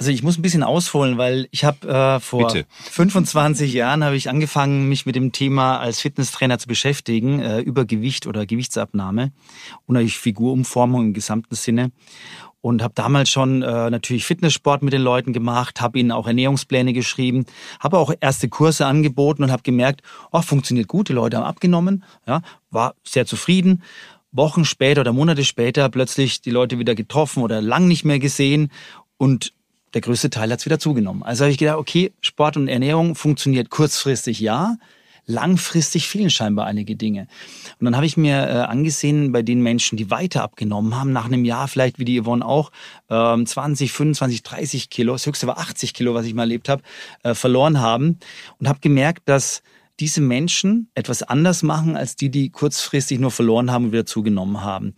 Also 0.00 0.12
ich 0.12 0.23
muss 0.23 0.38
ein 0.38 0.43
bisschen 0.43 0.62
ausholen, 0.62 1.19
weil 1.19 1.47
ich 1.50 1.62
habe 1.62 1.87
äh, 1.87 2.20
vor 2.20 2.47
Bitte. 2.47 2.67
25 2.91 3.70
Jahren 3.75 4.02
habe 4.02 4.17
ich 4.17 4.31
angefangen, 4.31 4.88
mich 4.88 5.05
mit 5.05 5.14
dem 5.14 5.31
Thema 5.31 5.76
als 5.76 6.00
Fitnesstrainer 6.00 6.58
zu 6.58 6.69
beschäftigen, 6.69 7.41
äh, 7.41 7.61
über 7.61 7.85
Gewicht 7.85 8.26
oder 8.26 8.47
Gewichtsabnahme 8.47 9.31
und 9.85 9.93
natürlich 9.93 10.17
Figurumformung 10.17 11.08
im 11.08 11.12
gesamten 11.12 11.55
Sinne. 11.55 11.93
Und 12.62 12.82
habe 12.82 12.94
damals 12.94 13.29
schon 13.29 13.61
äh, 13.61 13.91
natürlich 13.91 14.25
Fitnesssport 14.25 14.82
mit 14.82 14.94
den 14.94 15.02
Leuten 15.02 15.35
gemacht, 15.35 15.82
habe 15.82 15.99
ihnen 15.99 16.12
auch 16.12 16.26
Ernährungspläne 16.26 16.94
geschrieben, 16.94 17.44
habe 17.79 17.99
auch 17.99 18.11
erste 18.20 18.49
Kurse 18.49 18.87
angeboten 18.87 19.43
und 19.43 19.53
habe 19.53 19.62
gemerkt, 19.62 20.00
oh, 20.32 20.41
funktioniert 20.41 20.88
gut, 20.88 21.11
die 21.11 21.12
Leute 21.12 21.37
haben 21.37 21.44
abgenommen, 21.44 22.05
ja, 22.26 22.41
war 22.70 22.94
sehr 23.05 23.26
zufrieden. 23.26 23.82
Wochen 24.32 24.64
später 24.64 25.03
oder 25.03 25.12
Monate 25.12 25.44
später 25.44 25.91
plötzlich 25.91 26.41
die 26.41 26.50
Leute 26.50 26.79
wieder 26.79 26.94
getroffen 26.94 27.43
oder 27.43 27.61
lang 27.61 27.87
nicht 27.87 28.06
mehr 28.06 28.19
gesehen 28.19 28.70
und 29.19 29.53
der 29.94 30.00
größte 30.00 30.31
Teil 30.31 30.50
hat 30.50 30.60
es 30.60 30.66
wieder 30.66 30.78
zugenommen. 30.78 31.22
Also 31.22 31.44
habe 31.44 31.52
ich 31.52 31.58
gedacht, 31.58 31.78
okay, 31.78 32.12
Sport 32.20 32.56
und 32.56 32.69
Ernährung 32.69 33.14
funktioniert 33.14 33.70
kurzfristig 33.70 34.40
ja, 34.40 34.76
langfristig 35.26 36.08
fehlen 36.08 36.31
scheinbar 36.31 36.66
einige 36.66 36.96
Dinge. 36.96 37.28
Und 37.78 37.84
dann 37.84 37.96
habe 37.96 38.06
ich 38.06 38.16
mir 38.16 38.37
äh, 38.37 38.52
angesehen, 38.62 39.32
bei 39.32 39.42
den 39.42 39.62
Menschen, 39.62 39.96
die 39.96 40.10
weiter 40.10 40.42
abgenommen 40.42 40.96
haben, 40.96 41.12
nach 41.12 41.26
einem 41.26 41.44
Jahr 41.44 41.69
vielleicht 41.69 41.98
wie 41.98 42.04
die 42.04 42.20
Yvonne 42.20 42.44
auch, 42.44 42.70
ähm, 43.08 43.46
20, 43.46 43.92
25, 43.92 44.42
30 44.42 44.90
Kilo, 44.90 45.12
das 45.12 45.26
höchste 45.26 45.46
war 45.46 45.58
80 45.58 45.94
Kilo, 45.94 46.14
was 46.14 46.26
ich 46.26 46.34
mal 46.34 46.43
erlebt 46.43 46.69
habe, 46.69 46.82
äh, 47.22 47.34
verloren 47.34 47.81
haben 47.81 48.19
und 48.58 48.69
habe 48.69 48.81
gemerkt, 48.81 49.28
dass 49.28 49.62
diese 50.00 50.22
Menschen 50.22 50.88
etwas 50.94 51.22
anders 51.22 51.62
machen 51.62 51.96
als 51.96 52.16
die, 52.16 52.31
die 52.31 52.48
kurzfristig 52.48 53.19
nur 53.20 53.31
verloren 53.31 53.70
haben 53.70 53.86
und 53.86 53.93
wieder 53.93 54.06
zugenommen 54.06 54.62
haben. 54.62 54.94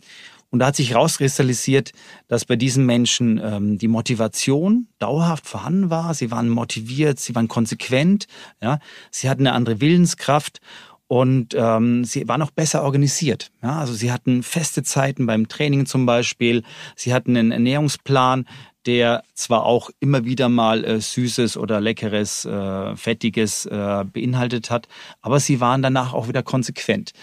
Und 0.53 0.59
da 0.59 0.67
hat 0.67 0.75
sich 0.75 0.91
herauskristallisiert, 0.91 1.93
dass 2.27 2.45
bei 2.45 2.55
diesen 2.55 2.85
Menschen 2.85 3.41
ähm, 3.43 3.79
die 3.79 3.87
Motivation 3.87 4.87
dauerhaft 4.99 5.47
vorhanden 5.47 5.89
war. 5.89 6.13
Sie 6.13 6.29
waren 6.29 6.47
motiviert, 6.47 7.19
sie 7.19 7.33
waren 7.33 7.47
konsequent, 7.47 8.27
ja, 8.61 8.77
sie 9.09 9.31
hatten 9.31 9.47
eine 9.47 9.55
andere 9.55 9.81
Willenskraft 9.81 10.59
und 11.07 11.55
ähm, 11.57 12.05
sie 12.05 12.27
waren 12.27 12.43
auch 12.43 12.51
besser 12.51 12.83
organisiert. 12.83 13.49
Ja, 13.63 13.79
also 13.79 13.93
sie 13.95 14.11
hatten 14.11 14.43
feste 14.43 14.83
Zeiten 14.83 15.25
beim 15.25 15.47
Training 15.47 15.87
zum 15.87 16.05
Beispiel. 16.05 16.61
Sie 16.95 17.15
hatten 17.15 17.35
einen 17.35 17.51
Ernährungsplan, 17.51 18.45
der 18.85 19.23
zwar 19.33 19.63
auch 19.63 19.89
immer 19.99 20.25
wieder 20.25 20.49
mal 20.49 20.83
äh, 20.83 20.99
Süßes 20.99 21.57
oder 21.57 21.79
Leckeres, 21.79 22.45
äh, 22.45 22.95
Fettiges 22.95 23.65
äh, 23.65 24.03
beinhaltet 24.05 24.69
hat, 24.69 24.87
aber 25.21 25.39
sie 25.39 25.61
waren 25.61 25.81
danach 25.81 26.13
auch 26.13 26.27
wieder 26.27 26.43
konsequent. 26.43 27.13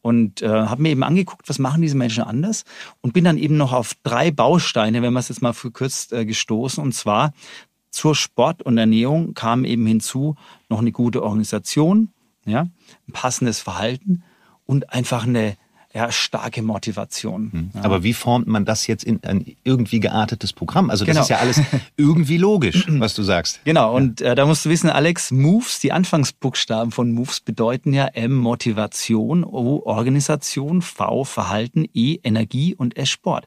Und 0.00 0.42
äh, 0.42 0.48
habe 0.48 0.82
mir 0.82 0.90
eben 0.90 1.02
angeguckt, 1.02 1.48
was 1.48 1.58
machen 1.58 1.82
diese 1.82 1.96
Menschen 1.96 2.24
anders 2.24 2.64
und 3.00 3.12
bin 3.12 3.24
dann 3.24 3.38
eben 3.38 3.56
noch 3.56 3.72
auf 3.72 3.94
drei 4.02 4.30
Bausteine, 4.30 5.02
wenn 5.02 5.12
man 5.12 5.20
es 5.20 5.28
jetzt 5.28 5.42
mal 5.42 5.52
verkürzt, 5.52 6.12
äh, 6.12 6.24
gestoßen. 6.24 6.82
Und 6.82 6.92
zwar 6.92 7.32
zur 7.90 8.14
Sport 8.14 8.62
und 8.62 8.78
Ernährung 8.78 9.34
kam 9.34 9.64
eben 9.64 9.86
hinzu 9.86 10.36
noch 10.68 10.78
eine 10.78 10.92
gute 10.92 11.22
Organisation, 11.22 12.10
ja, 12.46 12.62
ein 12.62 13.12
passendes 13.12 13.60
Verhalten 13.60 14.22
und 14.64 14.92
einfach 14.92 15.26
eine 15.26 15.56
ja, 15.92 16.12
starke 16.12 16.62
Motivation. 16.62 17.50
Hm. 17.52 17.70
Ja. 17.74 17.82
Aber 17.82 18.04
wie 18.04 18.14
formt 18.14 18.46
man 18.46 18.64
das 18.64 18.86
jetzt 18.86 19.02
in 19.02 19.22
ein 19.24 19.56
irgendwie 19.64 19.98
geartetes 19.98 20.52
Programm? 20.52 20.88
Also 20.88 21.04
das 21.04 21.12
genau. 21.14 21.22
ist 21.22 21.28
ja 21.30 21.38
alles 21.38 21.60
irgendwie 21.96 22.36
logisch, 22.36 22.86
was 22.88 23.14
du 23.14 23.22
sagst. 23.24 23.60
Genau, 23.64 23.96
und 23.96 24.20
äh, 24.20 24.36
da 24.36 24.46
musst 24.46 24.64
du 24.64 24.70
wissen, 24.70 24.88
Alex, 24.88 25.32
Moves, 25.32 25.80
die 25.80 25.90
Anfangsbuchstaben 25.90 26.92
von 26.92 27.10
Moves 27.10 27.40
bedeuten 27.40 27.92
ja 27.92 28.06
M, 28.06 28.36
Motivation, 28.36 29.42
O, 29.42 29.82
Organisation, 29.84 30.80
V, 30.80 31.24
Verhalten, 31.24 31.86
E, 31.92 32.18
Energie 32.22 32.74
und 32.76 32.96
S, 32.96 33.10
Sport. 33.10 33.46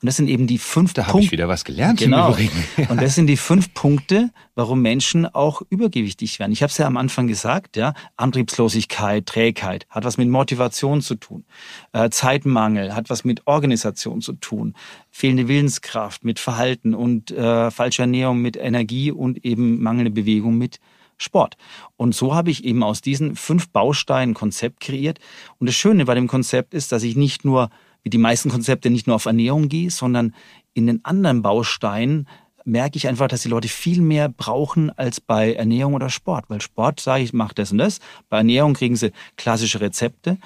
Und 0.00 0.06
das 0.06 0.16
sind 0.16 0.28
eben 0.28 0.46
die 0.46 0.58
fünf 0.58 0.94
Da 0.94 1.08
habe 1.08 1.20
ich 1.20 1.32
wieder 1.32 1.48
was 1.48 1.64
gelernt 1.64 1.98
genau. 1.98 2.36
und 2.88 3.02
das 3.02 3.16
sind 3.16 3.26
die 3.26 3.36
fünf 3.36 3.74
Punkte, 3.74 4.30
warum 4.54 4.80
Menschen 4.80 5.26
auch 5.26 5.62
übergewichtig 5.70 6.38
werden. 6.38 6.52
Ich 6.52 6.62
habe 6.62 6.70
es 6.70 6.78
ja 6.78 6.86
am 6.86 6.96
Anfang 6.96 7.26
gesagt, 7.26 7.76
ja, 7.76 7.94
Antriebslosigkeit, 8.16 9.26
Trägheit, 9.26 9.86
hat 9.90 10.04
was 10.04 10.18
mit 10.18 10.28
Motivation 10.28 11.02
zu 11.02 11.16
tun. 11.16 11.44
Äh, 11.92 12.10
Zeitmangel 12.10 12.94
hat 12.94 13.10
was 13.10 13.24
mit 13.24 13.46
Organisation 13.46 14.20
zu 14.20 14.34
tun, 14.34 14.74
fehlende 15.10 15.48
Willenskraft 15.48 16.24
mit 16.24 16.38
Verhalten 16.38 16.94
und 16.94 17.30
äh, 17.32 17.70
falsche 17.70 18.02
Ernährung 18.02 18.40
mit 18.40 18.56
Energie 18.56 19.10
und 19.10 19.44
eben 19.44 19.82
mangelnde 19.82 20.12
Bewegung 20.12 20.56
mit 20.56 20.78
Sport. 21.16 21.56
Und 21.96 22.14
so 22.14 22.34
habe 22.34 22.50
ich 22.50 22.64
eben 22.64 22.82
aus 22.82 23.02
diesen 23.02 23.36
fünf 23.36 23.68
Bausteinen 23.70 24.32
ein 24.32 24.34
Konzept 24.34 24.80
kreiert. 24.80 25.18
Und 25.58 25.66
das 25.66 25.74
Schöne 25.74 26.04
bei 26.04 26.14
dem 26.14 26.28
Konzept 26.28 26.74
ist, 26.74 26.92
dass 26.92 27.02
ich 27.02 27.16
nicht 27.16 27.44
nur, 27.44 27.70
wie 28.02 28.10
die 28.10 28.18
meisten 28.18 28.50
Konzepte, 28.50 28.88
nicht 28.88 29.06
nur 29.06 29.16
auf 29.16 29.26
Ernährung 29.26 29.68
gehe, 29.68 29.90
sondern 29.90 30.34
in 30.72 30.86
den 30.86 31.04
anderen 31.04 31.42
Bausteinen 31.42 32.26
merke 32.64 32.96
ich 32.96 33.08
einfach, 33.08 33.28
dass 33.28 33.42
die 33.42 33.48
Leute 33.48 33.68
viel 33.68 34.00
mehr 34.00 34.28
brauchen 34.28 34.90
als 34.96 35.20
bei 35.20 35.54
Ernährung 35.54 35.94
oder 35.94 36.08
Sport. 36.08 36.46
Weil 36.48 36.60
Sport 36.60 37.00
sage 37.00 37.24
ich, 37.24 37.32
mach 37.32 37.52
das 37.52 37.72
und 37.72 37.78
das. 37.78 38.00
Bei 38.28 38.38
Ernährung 38.38 38.74
kriegen 38.74 38.96
sie 38.96 39.12
klassische 39.36 39.80
Rezepte. 39.80 40.38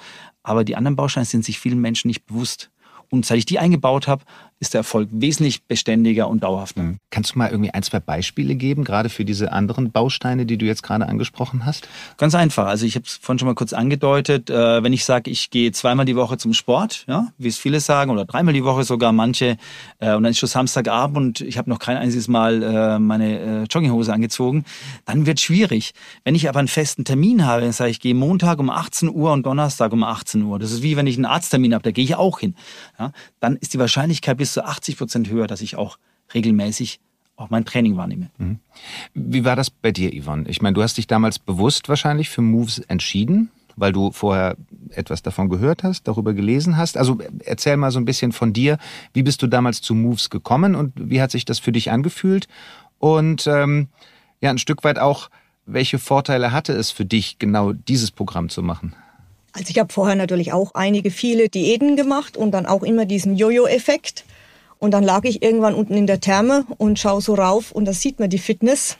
Aber 0.45 0.63
die 0.63 0.75
anderen 0.75 0.95
Bausteine 0.95 1.25
sind 1.25 1.43
sich 1.43 1.59
vielen 1.59 1.81
Menschen 1.81 2.07
nicht 2.07 2.27
bewusst. 2.27 2.69
Und 3.09 3.25
seit 3.25 3.39
ich 3.39 3.45
die 3.45 3.57
eingebaut 3.57 4.07
habe, 4.07 4.23
ist 4.67 4.73
der 4.73 4.79
Erfolg 4.79 5.09
wesentlich 5.11 5.63
beständiger 5.63 6.27
und 6.27 6.43
dauerhafter. 6.43 6.83
Mhm. 6.83 6.97
Kannst 7.09 7.33
du 7.33 7.39
mal 7.39 7.49
irgendwie 7.49 7.71
ein, 7.71 7.81
zwei 7.81 7.99
Beispiele 7.99 8.55
geben, 8.55 8.83
gerade 8.83 9.09
für 9.09 9.25
diese 9.25 9.51
anderen 9.51 9.91
Bausteine, 9.91 10.45
die 10.45 10.57
du 10.57 10.65
jetzt 10.65 10.83
gerade 10.83 11.07
angesprochen 11.07 11.65
hast? 11.65 11.87
Ganz 12.17 12.35
einfach. 12.35 12.67
Also 12.67 12.85
ich 12.85 12.95
habe 12.95 13.05
es 13.05 13.15
vorhin 13.15 13.39
schon 13.39 13.47
mal 13.47 13.55
kurz 13.55 13.73
angedeutet. 13.73 14.49
Äh, 14.49 14.83
wenn 14.83 14.93
ich 14.93 15.03
sage, 15.03 15.31
ich 15.31 15.49
gehe 15.49 15.71
zweimal 15.71 16.05
die 16.05 16.15
Woche 16.15 16.37
zum 16.37 16.53
Sport, 16.53 17.05
ja, 17.07 17.27
wie 17.37 17.47
es 17.47 17.57
viele 17.57 17.79
sagen, 17.79 18.11
oder 18.11 18.25
dreimal 18.25 18.53
die 18.53 18.63
Woche 18.63 18.83
sogar 18.83 19.11
manche, 19.11 19.57
äh, 19.99 20.13
und 20.13 20.23
dann 20.23 20.31
ist 20.31 20.39
schon 20.39 20.49
Samstagabend 20.49 21.17
und 21.17 21.41
ich 21.41 21.57
habe 21.57 21.69
noch 21.69 21.79
kein 21.79 21.97
einziges 21.97 22.27
Mal 22.27 22.61
äh, 22.61 22.99
meine 22.99 23.39
äh, 23.39 23.63
Jogginghose 23.63 24.13
angezogen, 24.13 24.63
dann 25.05 25.25
wird 25.25 25.39
schwierig. 25.39 25.93
Wenn 26.23 26.35
ich 26.35 26.47
aber 26.49 26.59
einen 26.59 26.67
festen 26.67 27.03
Termin 27.03 27.45
habe, 27.45 27.61
dann 27.61 27.71
sage 27.71 27.89
ich, 27.89 27.95
ich 27.95 28.01
gehe 28.01 28.13
Montag 28.13 28.59
um 28.59 28.69
18 28.69 29.09
Uhr 29.09 29.31
und 29.31 29.45
Donnerstag 29.45 29.93
um 29.93 30.03
18 30.03 30.43
Uhr. 30.43 30.59
Das 30.59 30.71
ist 30.71 30.83
wie 30.83 30.97
wenn 30.97 31.07
ich 31.07 31.15
einen 31.15 31.25
Arzttermin 31.25 31.73
habe, 31.73 31.83
da 31.83 31.91
gehe 31.91 32.03
ich 32.03 32.15
auch 32.15 32.39
hin. 32.39 32.55
Ja, 32.99 33.11
dann 33.39 33.55
ist 33.55 33.73
die 33.73 33.79
Wahrscheinlichkeit 33.79 34.37
bis 34.37 34.54
zu 34.55 34.65
80 34.65 34.97
Prozent 34.97 35.29
höher, 35.29 35.47
dass 35.47 35.61
ich 35.61 35.75
auch 35.75 35.97
regelmäßig 36.33 36.99
auch 37.35 37.49
mein 37.49 37.65
Training 37.65 37.97
wahrnehme. 37.97 38.29
Mhm. 38.37 38.59
Wie 39.13 39.43
war 39.43 39.55
das 39.55 39.69
bei 39.69 39.91
dir, 39.91 40.11
Yvonne? 40.11 40.47
Ich 40.47 40.61
meine, 40.61 40.73
du 40.73 40.81
hast 40.81 40.97
dich 40.97 41.07
damals 41.07 41.37
bewusst 41.37 41.89
wahrscheinlich 41.89 42.29
für 42.29 42.41
Moves 42.41 42.79
entschieden, 42.79 43.51
weil 43.75 43.91
du 43.91 44.11
vorher 44.11 44.55
etwas 44.91 45.21
davon 45.21 45.49
gehört 45.49 45.83
hast, 45.83 46.07
darüber 46.07 46.33
gelesen 46.33 46.77
hast. 46.77 46.95
Also 46.97 47.17
erzähl 47.43 47.75
mal 47.75 47.91
so 47.91 47.99
ein 47.99 48.05
bisschen 48.05 48.31
von 48.31 48.53
dir. 48.53 48.77
Wie 49.11 49.23
bist 49.23 49.41
du 49.41 49.47
damals 49.47 49.81
zu 49.81 49.93
Moves 49.93 50.29
gekommen 50.29 50.75
und 50.75 50.93
wie 50.95 51.21
hat 51.21 51.31
sich 51.31 51.43
das 51.43 51.59
für 51.59 51.73
dich 51.73 51.91
angefühlt? 51.91 52.47
Und 52.99 53.47
ähm, 53.47 53.89
ja, 54.39 54.49
ein 54.49 54.57
Stück 54.57 54.85
weit 54.85 54.99
auch, 54.99 55.29
welche 55.65 55.99
Vorteile 55.99 56.53
hatte 56.53 56.71
es 56.71 56.91
für 56.91 57.03
dich, 57.03 57.37
genau 57.37 57.73
dieses 57.73 58.11
Programm 58.11 58.47
zu 58.47 58.63
machen? 58.63 58.95
Also 59.51 59.69
ich 59.69 59.79
habe 59.79 59.91
vorher 59.91 60.15
natürlich 60.15 60.53
auch 60.53 60.73
einige, 60.73 61.11
viele 61.11 61.49
Diäten 61.49 61.97
gemacht 61.97 62.37
und 62.37 62.51
dann 62.51 62.65
auch 62.65 62.83
immer 62.83 63.05
diesen 63.05 63.35
Jojo-Effekt. 63.35 64.23
Und 64.79 64.91
dann 64.91 65.03
lag 65.03 65.23
ich 65.23 65.41
irgendwann 65.41 65.73
unten 65.73 65.95
in 65.95 66.07
der 66.07 66.19
Therme 66.19 66.65
und 66.77 66.99
schaue 66.99 67.21
so 67.21 67.33
rauf 67.35 67.71
und 67.71 67.85
da 67.85 67.93
sieht 67.93 68.19
man 68.19 68.29
die 68.29 68.37
Fitness. 68.37 68.97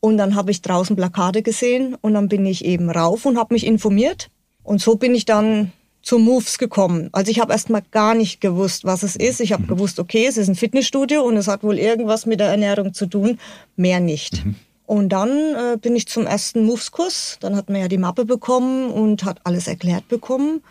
Und 0.00 0.16
dann 0.16 0.34
habe 0.34 0.50
ich 0.50 0.62
draußen 0.62 0.96
Plakate 0.96 1.42
gesehen 1.42 1.96
und 2.00 2.14
dann 2.14 2.28
bin 2.28 2.44
ich 2.44 2.64
eben 2.64 2.90
rauf 2.90 3.24
und 3.24 3.38
habe 3.38 3.54
mich 3.54 3.66
informiert. 3.66 4.30
Und 4.64 4.80
so 4.80 4.96
bin 4.96 5.14
ich 5.14 5.24
dann 5.24 5.72
zu 6.02 6.18
Moves 6.18 6.58
gekommen. 6.58 7.08
Also 7.12 7.30
ich 7.30 7.40
habe 7.40 7.52
erst 7.52 7.70
mal 7.70 7.82
gar 7.90 8.14
nicht 8.14 8.40
gewusst, 8.40 8.84
was 8.84 9.04
es 9.04 9.16
ist. 9.16 9.40
Ich 9.40 9.52
habe 9.52 9.62
mhm. 9.62 9.68
gewusst, 9.68 10.00
okay, 10.00 10.26
es 10.26 10.36
ist 10.36 10.48
ein 10.48 10.56
Fitnessstudio 10.56 11.22
und 11.22 11.36
es 11.36 11.48
hat 11.48 11.62
wohl 11.62 11.78
irgendwas 11.78 12.26
mit 12.26 12.40
der 12.40 12.48
Ernährung 12.48 12.92
zu 12.92 13.06
tun, 13.06 13.38
mehr 13.76 14.00
nicht. 14.00 14.44
Mhm. 14.44 14.56
Und 14.86 15.10
dann 15.10 15.30
äh, 15.30 15.76
bin 15.80 15.94
ich 15.94 16.08
zum 16.08 16.26
ersten 16.26 16.66
Moves-Kurs. 16.66 17.38
Dann 17.40 17.56
hat 17.56 17.70
man 17.70 17.80
ja 17.80 17.88
die 17.88 17.98
Mappe 17.98 18.24
bekommen 18.24 18.90
und 18.90 19.24
hat 19.24 19.40
alles 19.44 19.68
erklärt 19.68 20.08
bekommen. 20.08 20.62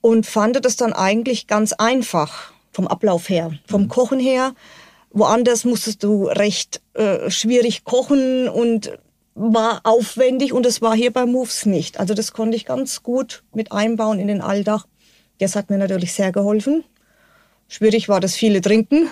Und 0.00 0.26
fand 0.26 0.64
das 0.64 0.76
dann 0.76 0.92
eigentlich 0.92 1.48
ganz 1.48 1.72
einfach 1.72 2.52
vom 2.72 2.88
Ablauf 2.88 3.28
her, 3.28 3.52
vom 3.66 3.82
mhm. 3.82 3.88
Kochen 3.88 4.20
her. 4.20 4.54
Woanders 5.10 5.64
musstest 5.64 6.02
du 6.02 6.24
recht 6.24 6.80
äh, 6.94 7.30
schwierig 7.30 7.84
kochen 7.84 8.48
und 8.48 8.98
war 9.34 9.80
aufwendig 9.84 10.52
und 10.52 10.66
das 10.66 10.82
war 10.82 10.94
hier 10.94 11.12
bei 11.12 11.26
Moves 11.26 11.66
nicht. 11.66 12.00
Also 12.00 12.14
das 12.14 12.32
konnte 12.32 12.56
ich 12.56 12.64
ganz 12.64 13.02
gut 13.02 13.44
mit 13.54 13.72
einbauen 13.72 14.18
in 14.18 14.28
den 14.28 14.40
Alltag. 14.40 14.84
Das 15.38 15.56
hat 15.56 15.70
mir 15.70 15.78
natürlich 15.78 16.12
sehr 16.12 16.32
geholfen. 16.32 16.84
Schwierig 17.68 18.08
war 18.08 18.20
das 18.20 18.34
viele 18.34 18.60
trinken. 18.60 19.08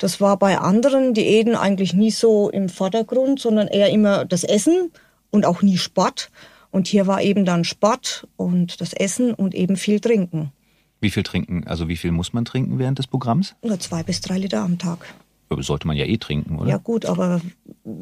Das 0.00 0.20
war 0.20 0.38
bei 0.38 0.56
anderen 0.56 1.12
Diäten 1.12 1.54
eigentlich 1.54 1.92
nie 1.92 2.10
so 2.10 2.48
im 2.48 2.70
Vordergrund, 2.70 3.40
sondern 3.40 3.68
eher 3.68 3.90
immer 3.90 4.24
das 4.24 4.42
Essen 4.42 4.90
und 5.30 5.44
auch 5.44 5.60
nie 5.60 5.76
Sport. 5.76 6.30
Und 6.70 6.86
hier 6.86 7.06
war 7.06 7.20
eben 7.20 7.44
dann 7.44 7.64
Sport 7.64 8.26
und 8.36 8.80
das 8.80 8.94
Essen 8.94 9.34
und 9.34 9.54
eben 9.54 9.76
viel 9.76 10.00
trinken. 10.00 10.52
Wie 11.00 11.10
viel 11.10 11.22
trinken? 11.22 11.66
Also 11.66 11.88
wie 11.88 11.96
viel 11.96 12.12
muss 12.12 12.32
man 12.32 12.44
trinken 12.44 12.78
während 12.78 12.98
des 12.98 13.06
Programms? 13.06 13.54
Nur 13.62 13.78
zwei 13.80 14.02
bis 14.02 14.20
drei 14.20 14.38
Liter 14.38 14.60
am 14.60 14.78
Tag. 14.78 15.14
Sollte 15.58 15.86
man 15.86 15.96
ja 15.96 16.04
eh 16.04 16.16
trinken, 16.16 16.58
oder? 16.58 16.68
Ja 16.68 16.76
gut, 16.76 17.06
aber 17.06 17.40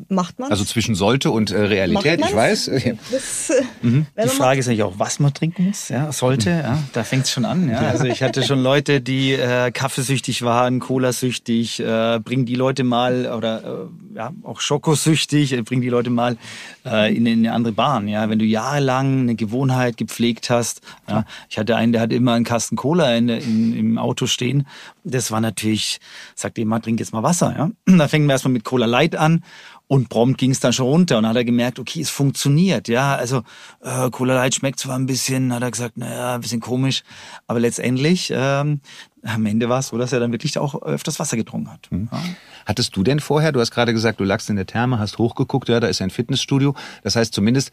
macht 0.09 0.39
man 0.39 0.51
Also 0.51 0.65
zwischen 0.65 0.95
sollte 0.95 1.31
und 1.31 1.51
äh, 1.51 1.61
Realität, 1.61 2.21
ich 2.21 2.35
weiß. 2.35 2.71
Das, 3.11 3.51
äh, 3.51 3.63
mhm. 3.83 4.07
Die 4.23 4.29
Frage 4.29 4.61
ist 4.61 4.67
natürlich 4.67 4.83
auch, 4.83 4.99
was 4.99 5.19
man 5.19 5.33
trinken 5.33 5.67
muss. 5.67 5.89
Ja, 5.89 6.13
sollte, 6.13 6.51
ja, 6.51 6.79
da 6.93 7.05
fängt 7.05 7.25
es 7.25 7.31
schon 7.31 7.45
an. 7.45 7.69
Ja. 7.69 7.79
Also 7.79 8.05
ich 8.05 8.23
hatte 8.23 8.43
schon 8.43 8.61
Leute, 8.61 9.01
die 9.01 9.33
äh, 9.33 9.71
kaffeesüchtig 9.71 10.43
waren, 10.43 10.81
colasüchtig, 10.81 11.81
äh, 11.81 12.21
bring 12.23 12.45
die 12.45 12.55
Leute 12.55 12.85
mal, 12.85 13.33
oder 13.33 13.89
äh, 14.15 14.17
ja, 14.17 14.33
auch 14.43 14.61
schokosüchtig, 14.61 15.53
äh, 15.53 15.63
bring 15.63 15.81
die 15.81 15.89
Leute 15.89 16.11
mal 16.11 16.37
äh, 16.85 17.15
in, 17.15 17.27
in 17.27 17.41
eine 17.41 17.53
andere 17.53 17.73
Bahn. 17.73 18.09
Ja, 18.09 18.29
Wenn 18.29 18.39
du 18.39 18.45
jahrelang 18.45 19.21
eine 19.21 19.35
Gewohnheit 19.37 19.97
gepflegt 19.97 20.51
hast. 20.51 20.81
Ja. 21.09 21.25
Ich 21.49 21.59
hatte 21.59 21.77
einen, 21.77 21.93
der 21.93 22.03
hat 22.03 22.13
immer 22.13 22.35
einen 22.35 22.45
Kasten 22.45 22.77
Cola 22.77 23.15
in, 23.15 23.29
in, 23.29 23.77
im 23.77 23.99
Auto 23.99 24.27
stehen. 24.27 24.67
Das 25.05 25.31
war 25.31 25.41
natürlich, 25.41 26.01
sagt 26.35 26.59
jemand, 26.59 26.85
trink 26.85 27.01
jetzt 27.01 27.13
mal 27.13 27.23
Wasser 27.23 27.39
Wasser. 27.39 27.55
Ja? 27.57 27.97
Da 27.99 28.09
fängt 28.09 28.27
man 28.27 28.35
erstmal 28.35 28.53
mit 28.53 28.65
Cola 28.65 28.87
Light 28.87 29.17
an 29.17 29.43
und 29.89 30.11
prompt 30.11 30.39
ging 30.39 30.51
es 30.51 30.61
dann 30.61 30.73
schon 30.73 30.87
runter 30.87 31.17
und 31.17 31.25
dann 31.25 31.31
hat 31.31 31.37
er 31.37 31.45
gemerkt, 31.45 31.79
okay, 31.79 32.01
es 32.01 32.11
funktioniert. 32.11 32.89
Ja, 32.89 33.17
also 33.17 33.43
äh, 33.81 34.11
Cola 34.11 34.35
Light 34.35 34.55
schmeckt 34.55 34.79
zwar 34.79 34.97
ein 34.97 35.07
bisschen, 35.07 35.53
hat 35.53 35.63
er 35.63 35.71
gesagt, 35.71 35.97
naja, 35.97 36.35
ein 36.35 36.41
bisschen 36.41 36.61
komisch, 36.61 37.03
aber 37.47 37.59
letztendlich 37.59 38.31
ähm, 38.35 38.81
am 39.25 39.47
Ende 39.47 39.69
war 39.69 39.81
es 39.81 39.89
so, 39.89 39.99
dass 39.99 40.13
er 40.13 40.21
dann 40.21 40.31
wirklich 40.31 40.59
auch 40.59 40.81
öfters 40.83 41.19
Wasser 41.19 41.37
getrunken 41.37 41.73
hat. 41.73 41.89
Mhm. 41.91 42.09
Ja. 42.13 42.23
Hattest 42.67 42.95
du 42.97 43.03
denn 43.03 43.19
vorher, 43.19 43.51
du 43.51 43.61
hast 43.61 43.71
gerade 43.71 43.93
gesagt, 43.93 44.21
du 44.21 44.25
lagst 44.25 44.51
in 44.51 44.57
der 44.57 44.67
Therme, 44.67 44.99
hast 44.99 45.19
hochgeguckt, 45.19 45.69
ja, 45.69 45.81
da 45.81 45.89
ist 45.89 46.03
ein 46.03 46.11
Fitnessstudio. 46.11 46.75
Das 47.03 47.17
heißt 47.17 47.33
zumindest 47.33 47.73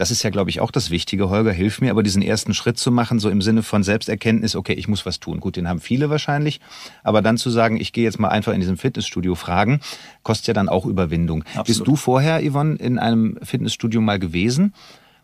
das 0.00 0.10
ist 0.10 0.22
ja, 0.22 0.30
glaube 0.30 0.48
ich, 0.48 0.60
auch 0.60 0.70
das 0.70 0.88
Wichtige. 0.88 1.28
Holger, 1.28 1.52
hilf 1.52 1.82
mir, 1.82 1.90
aber 1.90 2.02
diesen 2.02 2.22
ersten 2.22 2.54
Schritt 2.54 2.78
zu 2.78 2.90
machen, 2.90 3.18
so 3.18 3.28
im 3.28 3.42
Sinne 3.42 3.62
von 3.62 3.82
Selbsterkenntnis, 3.82 4.56
okay, 4.56 4.72
ich 4.72 4.88
muss 4.88 5.04
was 5.04 5.20
tun. 5.20 5.40
Gut, 5.40 5.56
den 5.56 5.68
haben 5.68 5.78
viele 5.78 6.08
wahrscheinlich. 6.08 6.58
Aber 7.04 7.20
dann 7.20 7.36
zu 7.36 7.50
sagen, 7.50 7.78
ich 7.78 7.92
gehe 7.92 8.04
jetzt 8.04 8.18
mal 8.18 8.28
einfach 8.28 8.54
in 8.54 8.60
diesem 8.60 8.78
Fitnessstudio 8.78 9.34
fragen, 9.34 9.80
kostet 10.22 10.46
ja 10.46 10.54
dann 10.54 10.70
auch 10.70 10.86
Überwindung. 10.86 11.42
Absolut. 11.48 11.66
Bist 11.66 11.86
du 11.86 11.96
vorher, 11.96 12.40
Yvonne, 12.40 12.76
in 12.76 12.98
einem 12.98 13.38
Fitnessstudio 13.42 14.00
mal 14.00 14.18
gewesen? 14.18 14.72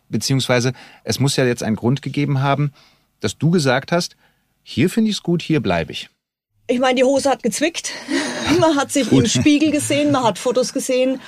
Beziehungsweise, 0.09 0.73
es 1.03 1.19
muss 1.19 1.35
ja 1.37 1.45
jetzt 1.45 1.63
einen 1.63 1.75
Grund 1.75 2.03
gegeben 2.03 2.41
haben, 2.41 2.71
dass 3.19 3.39
du 3.39 3.49
gesagt 3.49 3.91
hast, 3.91 4.15
hier 4.61 4.91
finde 4.91 5.09
ich 5.09 5.17
es 5.17 5.23
gut, 5.23 5.41
hier 5.41 5.59
bleibe 5.59 5.91
ich. 5.91 6.11
Ich 6.67 6.77
meine, 6.77 6.93
die 6.93 7.03
Hose 7.03 7.31
hat 7.31 7.41
gezwickt. 7.41 7.93
Man 8.59 8.75
hat 8.75 8.91
sich 8.91 9.11
im 9.11 9.25
Spiegel 9.25 9.71
gesehen, 9.71 10.11
man 10.11 10.23
hat 10.23 10.37
Fotos 10.37 10.71
gesehen 10.71 11.19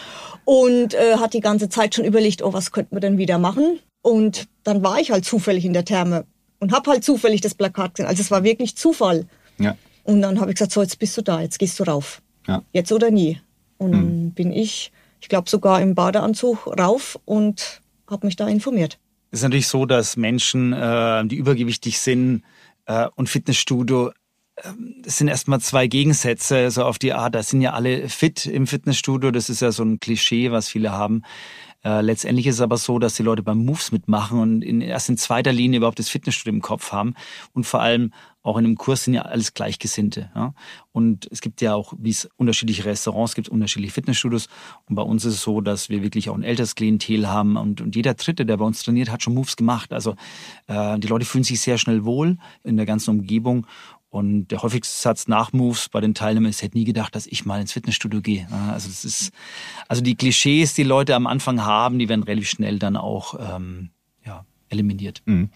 und 0.49 0.95
äh, 0.95 1.17
hat 1.17 1.35
die 1.35 1.41
ganze 1.41 1.69
Zeit 1.69 1.93
schon 1.93 2.05
überlegt, 2.05 2.41
oh, 2.41 2.53
was 2.53 2.71
könnten 2.71 2.95
wir 2.95 3.01
denn 3.01 3.19
wieder 3.19 3.37
machen? 3.37 3.77
Und 4.01 4.47
dann 4.63 4.81
war 4.81 4.99
ich 4.99 5.11
halt 5.11 5.23
zufällig 5.23 5.63
in 5.63 5.73
der 5.73 5.85
Therme 5.85 6.25
und 6.57 6.71
habe 6.71 6.89
halt 6.89 7.03
zufällig 7.03 7.39
das 7.41 7.53
Plakat 7.53 7.93
gesehen. 7.93 8.09
Also 8.09 8.21
es 8.21 8.31
war 8.31 8.43
wirklich 8.43 8.75
Zufall. 8.75 9.27
Ja. 9.59 9.77
Und 10.05 10.23
dann 10.23 10.41
habe 10.41 10.49
ich 10.49 10.55
gesagt, 10.55 10.71
so 10.71 10.81
jetzt 10.81 10.97
bist 10.97 11.15
du 11.15 11.21
da, 11.21 11.39
jetzt 11.39 11.59
gehst 11.59 11.79
du 11.79 11.83
rauf. 11.83 12.23
Ja. 12.47 12.63
Jetzt 12.73 12.91
oder 12.91 13.11
nie. 13.11 13.39
Und 13.77 13.91
dann 13.91 14.23
mhm. 14.23 14.31
bin 14.31 14.51
ich, 14.51 14.91
ich 15.21 15.29
glaube 15.29 15.47
sogar 15.47 15.83
im 15.83 15.93
Badeanzug 15.93 16.65
rauf 16.65 17.19
und 17.25 17.81
habe 18.09 18.25
mich 18.25 18.35
da 18.35 18.47
informiert. 18.47 18.97
Es 19.29 19.41
ist 19.41 19.43
natürlich 19.43 19.67
so, 19.67 19.85
dass 19.85 20.17
Menschen, 20.17 20.73
äh, 20.73 21.27
die 21.27 21.35
übergewichtig 21.35 21.99
sind 21.99 22.41
äh, 22.87 23.07
und 23.13 23.29
Fitnessstudio 23.29 24.13
das 25.01 25.17
sind 25.17 25.27
erstmal 25.27 25.59
zwei 25.59 25.87
Gegensätze, 25.87 26.71
so 26.71 26.83
auf 26.83 26.99
die 26.99 27.13
Art, 27.13 27.35
da 27.35 27.43
sind 27.43 27.61
ja 27.61 27.73
alle 27.73 28.09
fit 28.09 28.45
im 28.45 28.67
Fitnessstudio, 28.67 29.31
das 29.31 29.49
ist 29.49 29.61
ja 29.61 29.71
so 29.71 29.83
ein 29.83 29.99
Klischee, 29.99 30.51
was 30.51 30.69
viele 30.69 30.91
haben. 30.91 31.23
Äh, 31.83 32.01
letztendlich 32.01 32.45
ist 32.45 32.55
es 32.55 32.61
aber 32.61 32.75
so, 32.75 32.99
dass 32.99 33.15
die 33.15 33.23
Leute 33.23 33.41
beim 33.41 33.63
Moves 33.63 33.93
mitmachen 33.93 34.39
und 34.39 34.61
in, 34.63 34.81
erst 34.81 35.07
in 35.07 35.17
zweiter 35.17 35.53
Linie 35.53 35.77
überhaupt 35.77 35.99
das 35.99 36.09
Fitnessstudio 36.09 36.53
im 36.53 36.61
Kopf 36.61 36.91
haben. 36.91 37.13
Und 37.53 37.65
vor 37.65 37.81
allem 37.81 38.11
auch 38.41 38.57
in 38.57 38.65
einem 38.65 38.75
Kurs 38.75 39.05
sind 39.05 39.13
ja 39.13 39.21
alles 39.21 39.53
Gleichgesinnte. 39.53 40.29
Ja? 40.35 40.53
Und 40.91 41.27
es 41.31 41.39
gibt 41.39 41.61
ja 41.61 41.75
auch, 41.75 41.93
wie 41.97 42.09
es 42.09 42.27
unterschiedliche 42.35 42.83
Restaurants 42.83 43.33
gibt, 43.33 43.47
unterschiedliche 43.47 43.93
Fitnessstudios. 43.93 44.47
Und 44.87 44.95
bei 44.95 45.01
uns 45.01 45.23
ist 45.23 45.35
es 45.35 45.41
so, 45.41 45.61
dass 45.61 45.89
wir 45.89 46.03
wirklich 46.03 46.29
auch 46.29 46.35
ein 46.35 46.43
älteres 46.43 46.75
Klientel 46.75 47.29
haben. 47.29 47.55
Und, 47.55 47.79
und 47.79 47.95
jeder 47.95 48.13
Dritte, 48.13 48.45
der 48.45 48.57
bei 48.57 48.65
uns 48.65 48.83
trainiert, 48.83 49.09
hat 49.09 49.23
schon 49.23 49.33
Moves 49.33 49.55
gemacht. 49.55 49.93
Also 49.93 50.15
äh, 50.67 50.99
die 50.99 51.07
Leute 51.07 51.25
fühlen 51.25 51.45
sich 51.45 51.61
sehr 51.61 51.77
schnell 51.77 52.03
wohl 52.03 52.37
in 52.63 52.75
der 52.75 52.85
ganzen 52.85 53.11
Umgebung. 53.11 53.65
Und 54.11 54.47
der 54.47 54.63
häufigste 54.63 54.99
Satz 54.99 55.27
nach 55.27 55.53
Moves 55.53 55.87
bei 55.89 56.01
den 56.01 56.15
Teilnehmern 56.15 56.49
ist, 56.49 56.63
hätte 56.63 56.77
nie 56.77 56.83
gedacht, 56.83 57.15
dass 57.15 57.27
ich 57.27 57.45
mal 57.45 57.61
ins 57.61 57.73
Fitnessstudio 57.73 58.21
gehe. 58.21 58.47
Also 58.71 58.87
das 58.87 59.05
ist, 59.05 59.31
also 59.87 60.01
die 60.01 60.15
Klischees, 60.15 60.73
die 60.73 60.83
Leute 60.83 61.15
am 61.15 61.27
Anfang 61.27 61.63
haben, 61.63 61.99
die 61.99 62.09
werden 62.09 62.23
relativ 62.23 62.49
schnell 62.49 62.79
dann 62.79 62.97
auch 62.97 63.35
ähm, 63.39 63.91
ja, 64.25 64.45
eliminiert. 64.69 65.21
Mhm. 65.25 65.49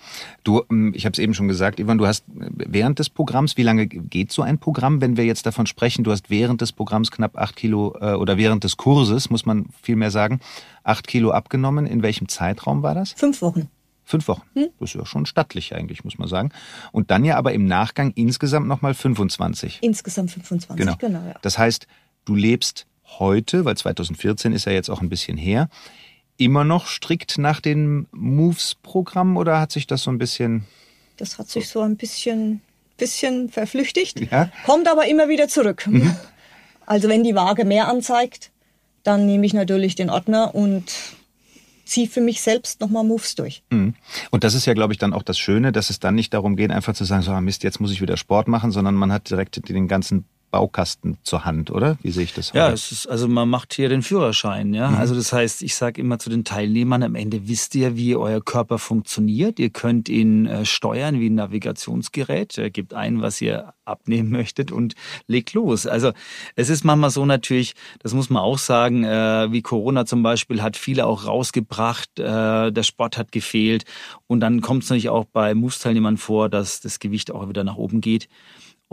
Du, 0.43 0.61
ähm, 0.69 0.93
ich 0.95 1.05
habe 1.05 1.13
es 1.13 1.19
eben 1.19 1.33
schon 1.33 1.47
gesagt, 1.47 1.79
Ivan, 1.79 1.97
du 1.97 2.05
hast 2.05 2.25
während 2.27 2.99
des 2.99 3.09
Programms, 3.09 3.57
wie 3.57 3.63
lange 3.63 3.87
geht 3.87 4.31
so 4.31 4.43
ein 4.43 4.59
Programm, 4.59 5.01
wenn 5.01 5.17
wir 5.17 5.25
jetzt 5.25 5.47
davon 5.47 5.65
sprechen, 5.65 6.03
du 6.03 6.11
hast 6.11 6.29
während 6.29 6.61
des 6.61 6.73
Programms 6.73 7.09
knapp 7.09 7.35
acht 7.39 7.55
Kilo 7.55 7.95
äh, 7.99 8.13
oder 8.13 8.37
während 8.37 8.63
des 8.63 8.77
Kurses, 8.77 9.31
muss 9.31 9.47
man 9.47 9.65
viel 9.81 9.95
mehr 9.95 10.11
sagen, 10.11 10.41
acht 10.83 11.07
Kilo 11.07 11.31
abgenommen. 11.31 11.87
In 11.87 12.03
welchem 12.03 12.27
Zeitraum 12.27 12.83
war 12.83 12.93
das? 12.93 13.13
Fünf 13.13 13.41
Wochen. 13.41 13.67
Fünf 14.05 14.27
Wochen. 14.27 14.43
Hm? 14.53 14.67
Das 14.79 14.89
ist 14.89 14.95
ja 14.95 15.05
schon 15.05 15.25
stattlich 15.25 15.73
eigentlich, 15.75 16.03
muss 16.03 16.17
man 16.17 16.27
sagen. 16.27 16.51
Und 16.91 17.11
dann 17.11 17.23
ja 17.25 17.37
aber 17.37 17.53
im 17.53 17.65
Nachgang 17.65 18.11
insgesamt 18.15 18.67
nochmal 18.67 18.93
25. 18.93 19.79
Insgesamt 19.81 20.31
25, 20.31 20.85
genau. 20.85 20.97
genau 20.97 21.25
ja. 21.25 21.35
Das 21.41 21.57
heißt, 21.57 21.87
du 22.25 22.35
lebst 22.35 22.85
heute, 23.19 23.65
weil 23.65 23.77
2014 23.77 24.53
ist 24.53 24.65
ja 24.65 24.71
jetzt 24.71 24.89
auch 24.89 25.01
ein 25.01 25.09
bisschen 25.09 25.37
her, 25.37 25.69
immer 26.37 26.63
noch 26.63 26.87
strikt 26.87 27.37
nach 27.37 27.61
dem 27.61 28.07
Moves-Programm 28.11 29.37
oder 29.37 29.59
hat 29.59 29.71
sich 29.71 29.87
das 29.87 30.03
so 30.03 30.11
ein 30.11 30.17
bisschen... 30.17 30.65
Das 31.17 31.37
hat 31.37 31.47
sich 31.47 31.69
so 31.69 31.81
ein 31.81 31.95
bisschen 31.95 32.61
bisschen 32.97 33.49
verflüchtigt, 33.49 34.19
ja. 34.31 34.49
kommt 34.65 34.87
aber 34.87 35.07
immer 35.07 35.29
wieder 35.29 35.47
zurück. 35.47 35.87
Mhm. 35.87 36.15
Also 36.85 37.09
wenn 37.09 37.23
die 37.23 37.35
Waage 37.35 37.65
mehr 37.65 37.87
anzeigt, 37.87 38.51
dann 39.03 39.25
nehme 39.25 39.45
ich 39.45 39.53
natürlich 39.53 39.95
den 39.95 40.09
Ordner 40.09 40.53
und 40.55 40.85
ziehe 41.85 42.07
für 42.07 42.21
mich 42.21 42.41
selbst 42.41 42.81
nochmal 42.81 43.03
Moves 43.03 43.35
durch. 43.35 43.63
Mhm. 43.69 43.95
Und 44.31 44.43
das 44.43 44.53
ist 44.53 44.65
ja, 44.65 44.73
glaube 44.73 44.93
ich, 44.93 44.99
dann 44.99 45.13
auch 45.13 45.23
das 45.23 45.37
Schöne, 45.37 45.71
dass 45.71 45.89
es 45.89 45.99
dann 45.99 46.15
nicht 46.15 46.33
darum 46.33 46.55
geht, 46.55 46.71
einfach 46.71 46.93
zu 46.93 47.03
sagen, 47.05 47.23
so 47.23 47.31
ah, 47.31 47.41
Mist, 47.41 47.63
jetzt 47.63 47.79
muss 47.79 47.91
ich 47.91 48.01
wieder 48.01 48.17
Sport 48.17 48.47
machen, 48.47 48.71
sondern 48.71 48.95
man 48.95 49.11
hat 49.11 49.29
direkt 49.29 49.67
den 49.67 49.87
ganzen 49.87 50.25
Baukasten 50.53 51.17
zur 51.23 51.45
Hand, 51.45 51.71
oder? 51.71 51.97
Wie 52.03 52.11
sehe 52.11 52.25
ich 52.25 52.33
das? 52.35 52.53
Ja, 52.53 52.69
es 52.69 52.91
ist, 52.91 53.07
also 53.07 53.27
man 53.27 53.49
macht 53.49 53.73
hier 53.73 53.89
den 53.89 54.03
Führerschein, 54.03 54.75
ja. 54.75 54.91
Mhm. 54.91 54.97
Also 54.97 55.15
das 55.15 55.33
heißt, 55.33 55.63
ich 55.63 55.73
sage 55.73 55.99
immer 55.99 56.19
zu 56.19 56.29
den 56.29 56.43
Teilnehmern, 56.43 57.01
am 57.01 57.15
Ende 57.15 57.47
wisst 57.47 57.73
ihr, 57.73 57.97
wie 57.97 58.15
euer 58.15 58.39
Körper 58.39 58.77
funktioniert. 58.77 59.57
Ihr 59.57 59.71
könnt 59.71 60.09
ihn 60.09 60.45
äh, 60.45 60.63
steuern 60.63 61.19
wie 61.19 61.31
ein 61.31 61.35
Navigationsgerät. 61.35 62.55
Er 62.59 62.69
gibt 62.69 62.93
ein, 62.93 63.19
was 63.19 63.41
ihr 63.41 63.73
abnehmen 63.83 64.29
möchtet 64.29 64.71
und 64.71 64.93
legt 65.25 65.53
los. 65.53 65.87
Also 65.87 66.11
es 66.55 66.69
ist 66.69 66.85
manchmal 66.85 67.09
so 67.09 67.25
natürlich, 67.25 67.73
das 68.03 68.13
muss 68.13 68.29
man 68.29 68.43
auch 68.43 68.59
sagen, 68.59 69.03
äh, 69.05 69.51
wie 69.51 69.63
Corona 69.63 70.05
zum 70.05 70.21
Beispiel 70.21 70.61
hat 70.61 70.77
viele 70.77 71.07
auch 71.07 71.25
rausgebracht, 71.25 72.19
äh, 72.19 72.71
der 72.71 72.83
Sport 72.83 73.17
hat 73.17 73.31
gefehlt 73.31 73.85
und 74.27 74.39
dann 74.39 74.61
kommt 74.61 74.83
es 74.83 74.89
natürlich 74.91 75.09
auch 75.09 75.25
bei 75.25 75.55
Moves-Teilnehmern 75.55 76.17
vor, 76.17 76.47
dass 76.47 76.79
das 76.79 76.99
Gewicht 76.99 77.31
auch 77.31 77.49
wieder 77.49 77.63
nach 77.63 77.77
oben 77.77 78.01
geht. 78.01 78.29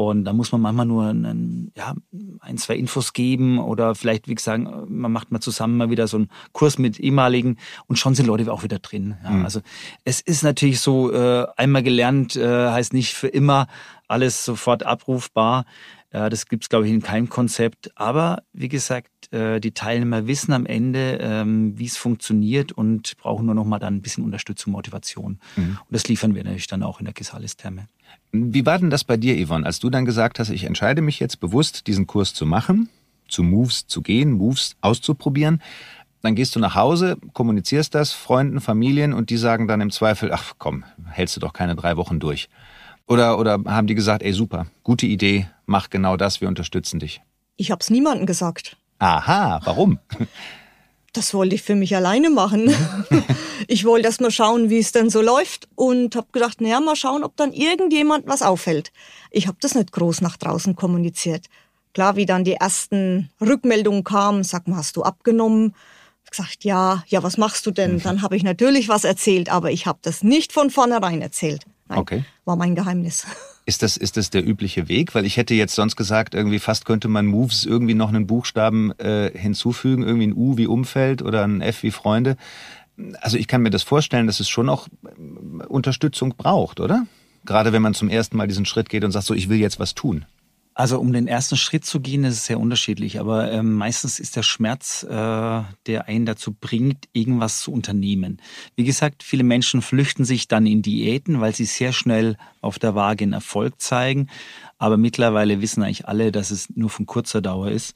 Und 0.09 0.25
da 0.25 0.33
muss 0.33 0.53
man 0.53 0.61
manchmal 0.61 0.87
nur 0.87 1.07
einen, 1.07 1.73
ja, 1.77 1.95
ein, 2.41 2.59
zwei 2.59 2.77
Infos 2.77 3.13
geben 3.13 3.59
oder 3.59 3.95
vielleicht, 3.95 4.29
wie 4.29 4.35
gesagt, 4.35 4.65
man 4.89 5.13
macht 5.13 5.31
mal 5.31 5.41
zusammen 5.41 5.77
mal 5.77 5.91
wieder 5.91 6.09
so 6.09 6.17
einen 6.17 6.31
Kurs 6.53 6.79
mit 6.79 6.99
ehemaligen 6.99 7.59
und 7.87 7.97
schon 7.97 8.15
sind 8.15 8.27
Leute 8.27 8.51
auch 8.53 8.63
wieder 8.63 8.79
drin. 8.79 9.17
Ja, 9.23 9.31
mhm. 9.31 9.45
Also 9.45 9.61
es 10.05 10.21
ist 10.21 10.43
natürlich 10.43 10.81
so, 10.81 11.13
äh, 11.13 11.47
einmal 11.57 11.83
gelernt 11.83 12.37
äh, 12.37 12.71
heißt 12.71 12.93
nicht 12.93 13.15
für 13.15 13.29
immer 13.29 13.67
alles 14.09 14.45
sofort 14.45 14.85
abrufbar. 14.85 15.65
Äh, 16.11 16.31
das 16.31 16.47
gibt 16.47 16.65
es, 16.65 16.69
glaube 16.69 16.87
ich, 16.87 16.93
in 16.93 17.03
keinem 17.03 17.29
Konzept. 17.29 17.91
Aber 17.95 18.43
wie 18.53 18.69
gesagt, 18.69 19.11
äh, 19.31 19.61
die 19.61 19.73
Teilnehmer 19.73 20.27
wissen 20.27 20.53
am 20.53 20.67
Ende, 20.67 21.19
ähm, 21.21 21.79
wie 21.79 21.87
es 21.87 21.97
funktioniert 21.97 22.73
und 22.73 23.17
brauchen 23.19 23.47
nur 23.47 23.55
noch 23.55 23.65
mal 23.65 23.79
dann 23.79 23.97
ein 23.97 24.03
bisschen 24.03 24.25
Unterstützung, 24.25 24.73
Motivation. 24.73 25.39
Mhm. 25.57 25.79
Und 25.79 25.91
das 25.91 26.09
liefern 26.09 26.35
wir 26.35 26.43
natürlich 26.43 26.67
dann 26.67 26.83
auch 26.83 26.99
in 26.99 27.05
der 27.05 27.15
Gesalis-Therme. 27.15 27.89
Wie 28.33 28.67
war 28.67 28.79
denn 28.79 28.91
das 28.91 29.05
bei 29.05 29.17
dir, 29.17 29.45
Yvonne, 29.45 29.67
als 29.67 29.79
du 29.79 29.91
dann 29.91 30.05
gesagt 30.05 30.39
hast, 30.39 30.51
ich 30.51 30.65
entscheide 30.65 31.03
mich 31.03 31.21
jetzt 31.21 31.41
bewusst, 31.41 31.87
diesen 31.87 32.07
Kurs 32.07 32.35
zu 32.35 32.47
machen, 32.47 32.89
zu 33.29 33.43
Moves 33.43 33.87
zu 33.87 34.03
gehen, 34.03 34.33
Moves 34.33 34.77
auszuprobieren? 34.81 35.63
Dann 36.23 36.35
gehst 36.35 36.55
du 36.55 36.61
nach 36.61 36.75
Hause, 36.75 37.17
kommunizierst 37.33 37.95
das 37.95 38.13
Freunden, 38.13 38.61
Familien 38.61 39.13
und 39.13 39.31
die 39.31 39.37
sagen 39.39 39.69
dann 39.69 39.81
im 39.81 39.91
Zweifel, 39.91 40.33
ach 40.33 40.55
komm, 40.59 40.85
hältst 41.07 41.37
du 41.37 41.41
doch 41.41 41.53
keine 41.53 41.77
drei 41.77 41.97
Wochen 41.97 42.21
durch. 42.21 42.49
Oder, 43.07 43.39
oder 43.39 43.59
haben 43.67 43.87
die 43.87 43.95
gesagt, 43.95 44.23
ey 44.23 44.33
super, 44.33 44.67
gute 44.83 45.07
Idee, 45.07 45.49
mach 45.67 45.89
genau 45.89 46.17
das, 46.17 46.41
wir 46.41 46.49
unterstützen 46.49 47.01
dich. 47.01 47.23
Ich 47.57 47.71
hab's 47.71 47.91
niemandem 47.91 48.27
gesagt. 48.27 48.77
Aha, 49.01 49.61
warum? 49.65 49.99
das 51.13 51.35
wollte 51.35 51.55
ich 51.55 51.63
für 51.63 51.75
mich 51.75 51.97
alleine 51.97 52.31
machen. 52.31 52.73
ich 53.67 53.85
wollte 53.85 54.07
erst 54.07 54.21
mal 54.21 54.31
schauen, 54.31 54.71
wie 54.71 54.79
es 54.79 54.93
denn 54.93 55.11
so 55.11 55.21
läuft 55.21 55.69
und 55.75 56.15
habe 56.15 56.29
gedacht, 56.33 56.61
naja, 56.61 56.81
mal 56.81 56.97
schauen, 56.97 57.25
ob 57.25 57.37
dann 57.37 57.53
irgendjemand 57.53 58.27
was 58.27 58.43
auffällt. 58.43 58.93
Ich 59.31 59.49
habe 59.49 59.57
das 59.61 59.75
nicht 59.75 59.93
groß 59.93 60.21
nach 60.21 60.37
draußen 60.37 60.77
kommuniziert. 60.77 61.47
Klar, 61.95 62.15
wie 62.15 62.27
dann 62.27 62.45
die 62.45 62.55
ersten 62.55 63.31
Rückmeldungen 63.41 64.05
kamen, 64.05 64.45
sag 64.45 64.69
mal, 64.69 64.77
hast 64.77 64.97
du 64.97 65.03
abgenommen? 65.03 65.75
Ich 66.25 66.31
gesagt, 66.31 66.63
ja, 66.63 67.03
ja, 67.09 67.23
was 67.25 67.39
machst 67.39 67.67
du 67.67 67.73
denn? 67.73 67.99
Dann 68.01 68.23
habe 68.23 68.37
ich 68.37 68.45
natürlich 68.45 68.89
was 68.89 69.03
erzählt, 69.03 69.51
aber 69.51 69.73
ich 69.73 69.87
habe 69.87 69.99
das 70.03 70.23
nicht 70.23 70.53
von 70.53 70.71
vornherein 70.71 71.23
erzählt. 71.23 71.65
Nein, 71.89 71.99
okay. 71.99 72.25
War 72.45 72.55
mein 72.55 72.77
Geheimnis. 72.77 73.27
Ist 73.71 73.85
das, 73.85 73.97
ist 73.97 74.17
das 74.17 74.31
der 74.31 74.45
übliche 74.45 74.89
Weg? 74.89 75.15
Weil 75.15 75.25
ich 75.25 75.37
hätte 75.37 75.55
jetzt 75.55 75.77
sonst 75.77 75.95
gesagt, 75.95 76.35
irgendwie 76.35 76.59
fast 76.59 76.87
könnte 76.87 77.07
man 77.07 77.27
Moves 77.27 77.65
irgendwie 77.65 77.95
noch 77.95 78.09
einen 78.09 78.27
Buchstaben 78.27 78.91
äh, 78.99 79.31
hinzufügen, 79.33 80.03
irgendwie 80.03 80.27
ein 80.27 80.35
U 80.35 80.57
wie 80.57 80.67
Umfeld 80.67 81.23
oder 81.23 81.45
ein 81.45 81.61
F 81.61 81.85
wie 81.85 81.93
Freunde. 81.93 82.37
Also 83.21 83.37
ich 83.37 83.47
kann 83.47 83.63
mir 83.63 83.71
das 83.71 83.85
vorstellen, 83.85 84.27
dass 84.27 84.41
es 84.41 84.49
schon 84.49 84.69
auch 84.69 84.89
äh, 84.89 85.67
Unterstützung 85.67 86.35
braucht, 86.37 86.81
oder? 86.81 87.07
Gerade 87.45 87.73
wenn 87.73 87.81
man 87.81 87.95
zum 87.95 88.09
ersten 88.09 88.37
Mal 88.37 88.49
diesen 88.49 88.67
Schritt 88.67 88.89
geht 88.89 89.05
und 89.05 89.13
sagt, 89.13 89.27
so 89.27 89.35
ich 89.35 89.49
will 89.49 89.61
jetzt 89.61 89.79
was 89.79 89.95
tun. 89.95 90.25
Also 90.81 90.99
um 90.99 91.13
den 91.13 91.29
ersten 91.29 91.59
Schritt 91.59 91.85
zu 91.85 92.01
gehen, 92.01 92.25
ist 92.25 92.37
es 92.37 92.47
sehr 92.47 92.59
unterschiedlich. 92.59 93.21
Aber 93.21 93.53
ähm, 93.53 93.75
meistens 93.75 94.19
ist 94.19 94.35
der 94.35 94.43
Schmerz, 94.43 95.03
äh, 95.03 95.11
der 95.11 96.09
einen 96.09 96.25
dazu 96.25 96.57
bringt, 96.59 97.07
irgendwas 97.13 97.61
zu 97.61 97.71
unternehmen. 97.71 98.41
Wie 98.77 98.85
gesagt, 98.85 99.23
viele 99.23 99.45
Menschen 99.45 99.83
flüchten 99.83 100.25
sich 100.25 100.49
dann 100.49 100.65
in 100.65 100.81
Diäten, 100.81 101.43
weil 101.43 101.55
sie 101.55 101.67
sehr 101.67 101.93
schnell 101.93 102.39
auf 102.63 102.79
der 102.79 102.95
Waage 102.95 103.25
einen 103.25 103.35
Erfolg 103.35 103.79
zeigen. 103.79 104.29
Aber 104.79 104.97
mittlerweile 104.97 105.61
wissen 105.61 105.83
eigentlich 105.83 106.09
alle, 106.09 106.33
dass 106.33 106.51
es 106.51 106.71
nur 106.75 106.89
von 106.89 107.05
kurzer 107.05 107.43
Dauer 107.43 107.71
ist. 107.71 107.95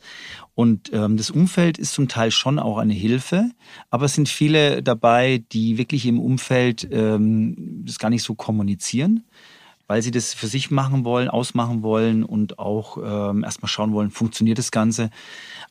Und 0.55 0.93
ähm, 0.93 1.17
das 1.17 1.31
Umfeld 1.31 1.79
ist 1.79 1.95
zum 1.95 2.09
Teil 2.09 2.33
schon 2.33 2.59
auch 2.59 2.77
eine 2.77 2.93
Hilfe. 2.93 3.49
Aber 3.89 4.05
es 4.05 4.15
sind 4.15 4.29
viele 4.29 4.83
dabei, 4.83 5.43
die 5.53 5.79
wirklich 5.79 6.05
im 6.05 6.21
Umfeld 6.21 6.87
ähm, 6.93 7.83
das 7.87 7.99
gar 7.99 8.11
nicht 8.11 8.25
so 8.25 8.35
kommunizieren 8.35 9.25
weil 9.87 10.03
sie 10.03 10.11
das 10.11 10.35
für 10.35 10.47
sich 10.47 10.71
machen 10.71 11.05
wollen, 11.05 11.29
ausmachen 11.29 11.83
wollen 11.83 12.25
und 12.25 12.59
auch 12.59 12.99
ähm, 12.99 13.45
erstmal 13.45 13.69
schauen 13.69 13.93
wollen, 13.93 14.11
funktioniert 14.11 14.59
das 14.59 14.71
Ganze. 14.71 15.11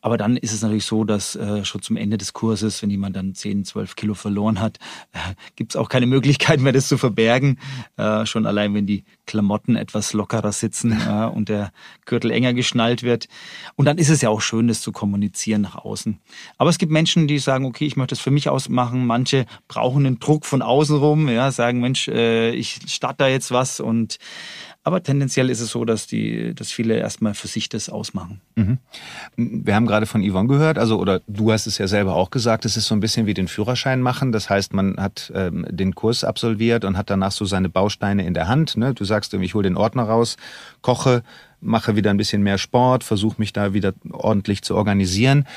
Aber 0.02 0.18
dann 0.18 0.38
ist 0.38 0.52
es 0.52 0.62
natürlich 0.62 0.86
so, 0.86 1.04
dass 1.04 1.36
äh, 1.36 1.64
schon 1.64 1.82
zum 1.82 1.96
Ende 1.96 2.18
des 2.18 2.34
Kurses, 2.34 2.82
wenn 2.82 2.90
jemand 2.90 3.16
dann 3.16 3.34
10, 3.34 3.66
12 3.66 3.96
Kilo 3.96 4.14
verloren 4.14 4.60
hat, 4.60 4.78
äh, 5.14 5.18
gibt 5.56 5.74
es 5.74 5.76
auch 5.76 5.90
keine 5.90 6.06
Möglichkeit 6.06 6.60
mehr, 6.60 6.74
das 6.74 6.88
zu 6.88 6.98
verbergen. 6.98 7.60
Äh, 7.98 8.26
schon 8.26 8.46
allein, 8.46 8.74
wenn 8.74 8.86
die 8.86 9.04
Klamotten 9.26 9.76
etwas 9.76 10.14
lockerer 10.14 10.52
sitzen 10.52 10.92
äh, 10.92 11.26
und 11.26 11.50
der 11.50 11.72
Gürtel 12.06 12.32
enger 12.32 12.54
geschnallt 12.54 13.04
wird. 13.04 13.28
Und 13.76 13.86
dann 13.86 13.98
ist 13.98 14.10
es 14.10 14.22
ja 14.22 14.30
auch 14.30 14.42
schön, 14.42 14.68
das 14.68 14.82
zu 14.82 14.92
kommunizieren 14.92 15.62
nach 15.62 15.76
außen. 15.76 16.20
Aber 16.58 16.70
es 16.70 16.78
gibt 16.78 16.92
Menschen, 16.92 17.28
die 17.28 17.40
sagen, 17.40 17.66
okay, 17.66 17.86
ich 17.86 17.96
möchte 17.96 18.16
das 18.16 18.20
für 18.20 18.32
mich 18.32 18.50
ausmachen. 18.50 19.06
Manche 19.06 19.46
brauchen 19.68 20.04
den 20.04 20.20
Druck 20.20 20.46
von 20.46 20.62
außen 20.62 20.98
rum, 20.98 21.30
ja, 21.30 21.52
sagen, 21.52 21.80
Mensch, 21.80 22.08
äh, 22.08 22.52
ich 22.52 22.80
starte 22.88 23.18
da 23.20 23.28
jetzt 23.28 23.52
was 23.52 23.80
und 23.80 24.18
aber 24.86 25.02
tendenziell 25.02 25.50
ist 25.50 25.62
es 25.62 25.70
so, 25.70 25.86
dass 25.86 26.08
die, 26.08 26.54
dass 26.54 26.72
viele 26.72 26.98
erstmal 26.98 27.34
für 27.34 27.48
sich 27.48 27.70
das 27.70 27.90
ausmachen. 27.90 28.42
Mhm. 28.56 28.78
Wir 29.38 29.76
haben 29.76 29.86
gerade 29.86 30.06
von 30.06 30.22
Yvonne 30.22 30.50
gehört, 30.50 30.78
also 30.78 31.00
oder 31.00 31.22
du 31.28 31.54
hast 31.54 31.68
es 31.68 31.78
ja 31.78 31.88
selber 31.88 32.16
auch 32.16 32.32
gesagt, 32.32 32.66
es 32.66 32.76
ist 32.76 32.88
so 32.88 32.96
ein 32.96 33.00
bisschen 33.00 33.26
wie 33.26 33.34
den 33.34 33.48
Führerschein 33.48 34.02
machen. 34.02 34.34
Das 34.34 34.50
heißt, 34.50 34.74
man 34.74 34.98
hat 34.98 35.32
ähm, 35.34 35.66
den 35.70 35.96
Kurs 35.96 36.26
absolviert 36.26 36.84
und 36.84 36.98
hat 36.98 37.10
danach 37.10 37.32
so 37.32 37.46
seine 37.46 37.70
Bausteine 37.70 38.26
in 38.26 38.34
der 38.34 38.50
Hand. 38.50 38.76
Ne? 38.76 38.94
Du 38.94 39.06
sagst, 39.06 39.34
ich 39.34 39.54
hole 39.54 39.64
den 39.64 39.78
Ordner 39.78 40.04
raus, 40.04 40.36
koche, 40.82 41.24
mache 41.62 41.96
wieder 41.96 42.10
ein 42.10 42.18
bisschen 42.18 42.44
mehr 42.44 42.58
Sport, 42.58 43.06
versuche 43.06 43.36
mich 43.38 43.54
da 43.54 43.74
wieder 43.74 43.94
ordentlich 44.12 44.64
zu 44.64 44.76
organisieren. 44.76 45.48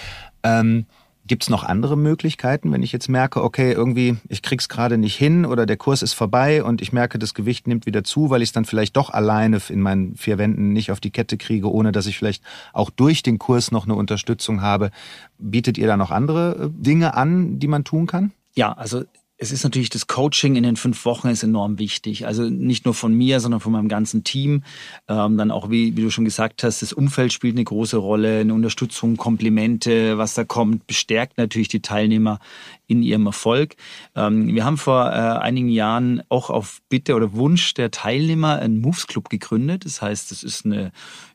Ähm, 0.45 0.87
Gibt 1.27 1.43
es 1.43 1.51
noch 1.51 1.65
andere 1.65 1.97
Möglichkeiten, 1.97 2.73
wenn 2.73 2.83
ich 2.83 2.93
jetzt 2.93 3.09
merke, 3.09 3.43
okay, 3.43 3.73
irgendwie, 3.73 4.17
ich 4.29 4.43
krieg's 4.43 4.69
gerade 4.69 4.97
nicht 4.97 5.17
hin 5.17 5.45
oder 5.45 5.67
der 5.67 5.77
Kurs 5.77 6.03
ist 6.03 6.13
vorbei 6.13 6.63
und 6.63 6.81
ich 6.81 6.93
merke, 6.93 7.19
das 7.19 7.35
Gewicht 7.35 7.67
nimmt 7.67 7.87
wieder 7.87 8.05
zu, 8.05 8.31
weil 8.31 8.43
ich 8.43 8.51
es 8.51 8.53
dann 8.53 8.65
vielleicht 8.65 8.97
doch 8.97 9.11
alleine 9.11 9.61
in 9.69 9.81
meinen 9.81 10.15
vier 10.15 10.39
Wänden 10.39 10.73
nicht 10.73 10.93
auf 10.93 11.01
die 11.01 11.11
Kette 11.11 11.37
kriege, 11.37 11.71
ohne 11.71 11.91
dass 11.91 12.07
ich 12.07 12.17
vielleicht 12.17 12.43
auch 12.73 12.91
durch 12.91 13.23
den 13.23 13.39
Kurs 13.39 13.73
noch 13.73 13.85
eine 13.85 13.95
Unterstützung 13.95 14.63
habe. 14.63 14.91
Bietet 15.39 15.79
ihr 15.79 15.87
da 15.87 15.97
noch 15.97 16.11
andere 16.11 16.67
äh, 16.67 16.69
Dinge 16.71 17.15
an, 17.15 17.59
die 17.59 17.69
man 17.69 17.85
tun 17.85 18.07
kann? 18.07 18.33
Ja, 18.55 18.73
also 18.73 19.05
es 19.39 19.53
ist 19.53 19.65
natürlich 19.65 19.91
das 19.91 20.07
Coaching 20.07 20.57
in 20.57 20.63
den 20.63 20.77
fünf 20.77 21.05
Wochen 21.05 21.29
ist 21.29 21.43
enorm 21.43 21.79
wichtig. 21.79 22.27
Also 22.27 22.45
nicht 22.45 22.87
nur 22.87 22.95
von 22.95 23.13
mir, 23.13 23.41
sondern 23.41 23.61
von 23.61 23.73
meinem 23.73 23.89
ganzen 23.89 24.25
Team. 24.25 24.63
Ähm, 25.09 25.37
dann 25.37 25.51
auch, 25.51 25.71
wie, 25.71 25.97
wie 25.97 26.03
du 26.03 26.11
schon 26.11 26.25
gesagt 26.25 26.63
hast, 26.63 26.81
das 26.81 26.93
Umfeld 26.93 27.33
spielt 27.33 27.55
eine 27.55 27.65
große 27.65 27.99
Rolle, 27.99 28.41
eine 28.41 28.55
Unterstützung, 28.55 29.17
Komplimente, 29.17 30.17
was 30.17 30.35
da 30.35 30.45
kommt, 30.45 30.87
bestärkt 30.87 31.37
natürlich 31.37 31.69
die 31.69 31.81
Teilnehmer 31.81 32.39
in 32.87 33.03
ihrem 33.03 33.27
Erfolg. 33.27 33.77
Ähm, 34.15 34.55
wir 34.55 34.65
haben 34.65 34.79
vor 34.79 35.07
äh, 35.07 35.15
einigen 35.15 35.69
Jahren 35.69 36.23
auch 36.29 36.51
auf 36.51 36.81
Bitte 36.89 37.15
oder 37.15 37.33
Wunsch 37.35 37.75
der 37.75 37.91
Teilnehmer 37.91 38.59
einen 38.59 38.81
Moves 38.81 39.07
Club 39.07 39.29
gegründet. 39.29 39.85
Das 39.85 40.03
heißt, 40.03 40.31
das 40.31 40.43
ist 40.43 40.65
eine 40.65 40.93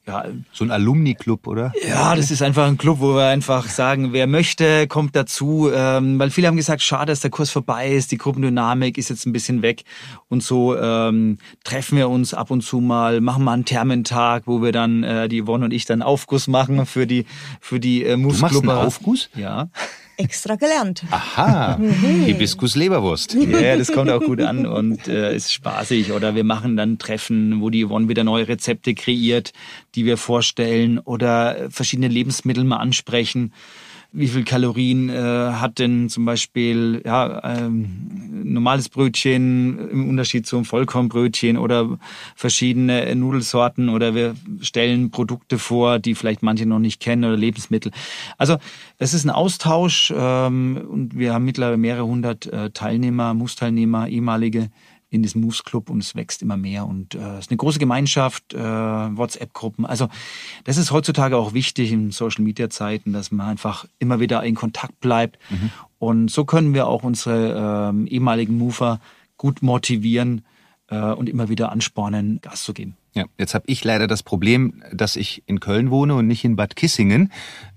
ja, 0.08 0.26
so 0.52 0.64
ein 0.64 0.72
Alumni-Club, 0.72 1.46
oder? 1.46 1.74
Ja, 1.88 2.16
das 2.16 2.32
ist 2.32 2.42
einfach 2.42 2.66
ein 2.66 2.78
Club, 2.78 3.00
wo 3.02 3.14
wir 3.14 3.28
einfach 3.28 3.68
sagen, 3.68 4.14
wer 4.14 4.26
möchte, 4.26 4.88
kommt 4.88 5.16
dazu. 5.16 5.70
Ähm, 5.72 6.18
weil 6.18 6.32
viele 6.32 6.48
haben 6.48 6.58
gesagt, 6.58 6.82
schade, 6.82 7.12
dass 7.12 7.20
der 7.20 7.30
Kurs 7.30 7.52
vorbei 7.52 7.92
ist, 7.92 8.12
die 8.12 8.18
Gruppendynamik 8.18 8.98
ist 8.98 9.10
jetzt 9.10 9.28
ein 9.28 9.32
bisschen 9.32 9.62
weg. 9.62 9.84
Und 10.28 10.42
so 10.42 10.76
ähm, 10.76 11.38
treffen 11.64 11.98
wir 11.98 12.10
uns 12.10 12.34
ab 12.34 12.50
und 12.50 12.62
zu 12.62 12.80
mal, 12.80 13.22
machen 13.22 13.44
mal 13.44 13.54
einen 13.54 13.66
Thermentag, 13.66 14.44
wo 14.48 14.64
wir 14.64 14.72
dann, 14.72 15.04
äh, 15.04 15.30
die 15.30 15.44
Yvonne 15.44 15.66
und 15.66 15.72
ich 15.72 15.86
dann 15.86 16.02
Aufguss 16.02 16.48
machen 16.48 16.86
für 16.88 17.06
die, 17.06 17.26
für 17.60 17.80
die 17.80 18.04
äh, 18.04 18.18
Moves 18.18 18.42
Club. 18.42 18.68
Aufguss? 18.68 19.30
Ja 19.36 19.70
extra 20.22 20.56
gelernt. 20.56 21.04
Aha, 21.12 21.78
mhm. 21.78 22.26
Hibiskus-Leberwurst. 22.26 23.38
Ja, 23.52 23.76
das 23.76 23.92
kommt 23.92 24.10
auch 24.10 24.22
gut 24.22 24.42
an 24.42 24.66
und 24.66 25.08
äh, 25.08 25.36
ist 25.36 25.52
spaßig. 25.52 26.14
Oder 26.14 26.36
wir 26.36 26.44
machen 26.44 26.78
dann 26.78 26.98
Treffen, 26.98 27.62
wo 27.62 27.70
die 27.70 27.86
Yvonne 27.86 28.08
wieder 28.08 28.24
neue 28.24 28.48
Rezepte 28.48 28.94
kreiert, 28.94 29.52
die 29.94 30.06
wir 30.06 30.18
vorstellen 30.18 31.00
oder 31.00 31.70
verschiedene 31.70 32.08
Lebensmittel 32.08 32.64
mal 32.64 32.78
ansprechen. 32.78 33.54
Wie 34.13 34.28
viel 34.28 34.43
Kalorien 34.43 35.10
äh, 35.10 35.13
hat 35.13 35.80
denn 35.80 36.10
zum 36.10 36.26
Beispiel 36.26 37.02
ja, 37.06 37.41
ähm, 37.43 38.43
normales 38.43 38.89
Brötchen 38.89 39.89
im 39.89 40.10
Unterschied 40.10 40.45
zum 40.45 40.65
Vollkornbrötchen 40.65 41.58
oder 41.58 41.97
verschiedene 42.36 43.15
Nudelsorten 43.15 43.88
oder 43.88 44.13
wir 44.13 44.36
stellen 44.60 45.12
Produkte 45.12 45.58
vor, 45.58 46.00
die 46.00 46.15
vielleicht 46.15 46.43
manche 46.43 46.65
noch 46.65 46.80
nicht 46.80 47.00
kennen 47.00 47.24
oder 47.24 47.38
Lebensmittel. 47.38 47.93
Also 48.38 48.58
es 48.97 49.13
ist 49.13 49.24
ein 49.24 49.30
Austausch 49.30 50.13
ähm, 50.15 50.82
und 50.89 51.17
wir 51.17 51.34
haben 51.34 51.45
mittlerweile 51.45 51.78
mehrere 51.78 52.06
hundert 52.06 52.47
äh, 52.47 52.69
Teilnehmer, 52.71 53.34
Muss-Teilnehmer, 53.34 54.10
ehemalige 54.10 54.69
in 55.12 55.21
diesem 55.21 55.41
Moves 55.41 55.63
Club 55.63 55.89
und 55.89 56.00
es 56.00 56.15
wächst 56.15 56.41
immer 56.41 56.58
mehr 56.58 56.88
und 56.88 57.13
äh, 57.13 57.19
es 57.34 57.45
ist 57.45 57.52
eine 57.52 57.58
große 57.58 57.78
Gemeinschaft, 57.78 58.54
äh, 58.54 58.58
WhatsApp-Gruppen. 58.58 59.86
Also 59.86 60.08
das 60.63 60.78
ist 60.78 60.91
heutzutage 60.91 61.38
auch 61.38 61.54
wichtig 61.54 61.91
in 61.91 62.12
Social 62.12 62.43
Media 62.43 62.69
Zeiten, 62.69 63.13
dass 63.13 63.30
man 63.30 63.47
einfach 63.47 63.86
immer 64.00 64.19
wieder 64.19 64.41
in 64.43 64.56
Kontakt 64.56 65.00
bleibt 65.02 65.38
mhm. 65.50 65.69
und 66.00 66.32
so 66.32 66.45
können 66.45 66.74
wir 66.74 66.88
auch 66.88 67.04
unsere 67.04 67.93
äh, 67.93 68.10
ehemaligen 68.10 68.58
Mover 68.58 69.00
gut 69.38 69.62
motivieren 69.62 70.45
äh, 70.88 70.97
und 70.97 71.28
immer 71.28 71.50
wieder 71.50 71.71
anspornen, 71.71 72.39
Gas 72.41 72.63
zu 72.63 72.74
geben. 72.74 72.95
Ja, 73.13 73.26
jetzt 73.38 73.54
habe 73.54 73.65
ich 73.67 73.84
leider 73.84 74.08
das 74.08 74.24
Problem, 74.24 74.82
dass 74.93 75.17
ich 75.17 75.43
in 75.45 75.60
Köln 75.60 75.91
wohne 75.91 76.15
und 76.15 76.28
nicht 76.28 76.45
in 76.45 76.56
Bad 76.56 76.78
Kissingen. 76.78 77.32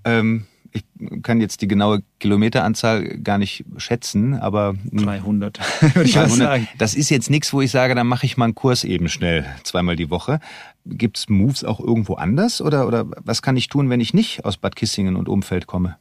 Ähm 0.05 0.45
ich 0.75 0.83
kann 1.23 1.39
jetzt 1.39 1.61
die 1.61 1.67
genaue 1.67 2.03
Kilometeranzahl 2.19 3.17
gar 3.19 3.37
nicht 3.37 3.65
schätzen, 3.77 4.33
aber 4.35 4.75
300 4.91 5.59
würde 5.95 6.03
ich 6.03 6.13
300, 6.13 6.37
sagen. 6.37 6.67
Das 6.77 6.95
ist 6.95 7.09
jetzt 7.09 7.29
nichts, 7.29 7.53
wo 7.53 7.61
ich 7.61 7.71
sage, 7.71 7.95
dann 7.95 8.07
mache 8.07 8.25
ich 8.25 8.37
mal 8.37 8.45
einen 8.45 8.55
Kurs 8.55 8.83
eben 8.83 9.07
schnell 9.07 9.45
zweimal 9.63 9.95
die 9.95 10.09
Woche. 10.09 10.39
Gibt's 10.85 11.29
Moves 11.29 11.63
auch 11.63 11.79
irgendwo 11.79 12.15
anders 12.15 12.61
oder 12.61 12.87
oder 12.87 13.05
was 13.23 13.41
kann 13.41 13.57
ich 13.57 13.69
tun, 13.69 13.89
wenn 13.89 14.01
ich 14.01 14.13
nicht 14.13 14.45
aus 14.45 14.57
Bad 14.57 14.75
Kissingen 14.75 15.15
und 15.15 15.29
Umfeld 15.29 15.65
komme? 15.65 15.97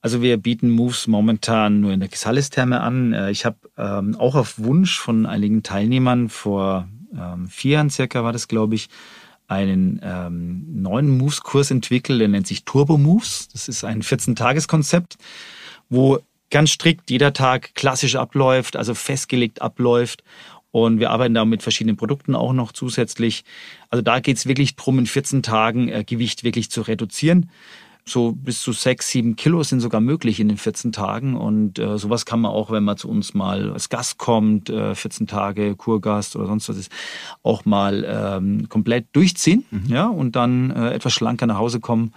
Also 0.00 0.20
wir 0.20 0.36
bieten 0.36 0.70
Moves 0.70 1.06
momentan 1.06 1.80
nur 1.80 1.92
in 1.92 2.00
der 2.00 2.08
Gesallis-Therme 2.08 2.80
an. 2.80 3.12
Äh, 3.12 3.30
ich 3.30 3.44
habe 3.44 3.56
ähm, 3.78 4.16
auch 4.16 4.34
auf 4.34 4.58
Wunsch 4.58 4.98
von 4.98 5.26
einigen 5.26 5.62
Teilnehmern 5.62 6.28
vor 6.28 6.88
ähm, 7.16 7.48
vier 7.48 7.72
Jahren 7.72 7.90
circa 7.90 8.24
war 8.24 8.32
das, 8.32 8.48
glaube 8.48 8.74
ich, 8.74 8.88
einen 9.46 10.00
ähm, 10.02 10.82
neuen 10.82 11.16
Moves-Kurs 11.16 11.70
entwickelt, 11.70 12.20
der 12.20 12.28
nennt 12.28 12.46
sich 12.46 12.64
Turbo 12.64 12.96
Moves. 12.96 13.48
Das 13.48 13.68
ist 13.68 13.84
ein 13.84 14.02
14-Tages-Konzept, 14.02 15.16
wo 15.88 16.18
ganz 16.50 16.70
strikt 16.70 17.10
jeder 17.10 17.32
Tag 17.32 17.74
klassisch 17.74 18.16
abläuft, 18.16 18.76
also 18.76 18.94
festgelegt 18.94 19.62
abläuft. 19.62 20.22
Und 20.70 20.98
wir 20.98 21.10
arbeiten 21.10 21.34
da 21.34 21.44
mit 21.44 21.62
verschiedenen 21.62 21.96
Produkten 21.96 22.34
auch 22.34 22.52
noch 22.52 22.72
zusätzlich. 22.72 23.44
Also 23.90 24.02
da 24.02 24.18
geht 24.18 24.38
es 24.38 24.46
wirklich 24.46 24.74
drum, 24.74 24.98
in 24.98 25.06
14 25.06 25.42
Tagen 25.42 25.88
äh, 25.88 26.04
Gewicht 26.04 26.42
wirklich 26.42 26.70
zu 26.70 26.82
reduzieren 26.82 27.50
so 28.06 28.32
bis 28.32 28.60
zu 28.60 28.72
sechs, 28.72 29.08
sieben 29.08 29.34
Kilo 29.36 29.62
sind 29.62 29.80
sogar 29.80 30.00
möglich 30.00 30.38
in 30.38 30.48
den 30.48 30.58
14 30.58 30.92
Tagen. 30.92 31.36
Und 31.36 31.78
äh, 31.78 31.96
sowas 31.98 32.26
kann 32.26 32.40
man 32.40 32.50
auch, 32.50 32.70
wenn 32.70 32.84
man 32.84 32.96
zu 32.96 33.08
uns 33.08 33.34
mal 33.34 33.72
als 33.72 33.88
Gast 33.88 34.18
kommt, 34.18 34.68
äh, 34.68 34.94
14 34.94 35.26
Tage 35.26 35.74
Kurgast 35.74 36.36
oder 36.36 36.46
sonst 36.46 36.68
was 36.68 36.76
ist, 36.76 36.92
auch 37.42 37.64
mal 37.64 38.04
ähm, 38.06 38.68
komplett 38.68 39.06
durchziehen, 39.12 39.64
mhm. 39.70 39.86
ja, 39.86 40.06
und 40.06 40.36
dann 40.36 40.70
äh, 40.70 40.92
etwas 40.92 41.12
schlanker 41.14 41.46
nach 41.46 41.58
Hause 41.58 41.80
kommen 41.80 42.12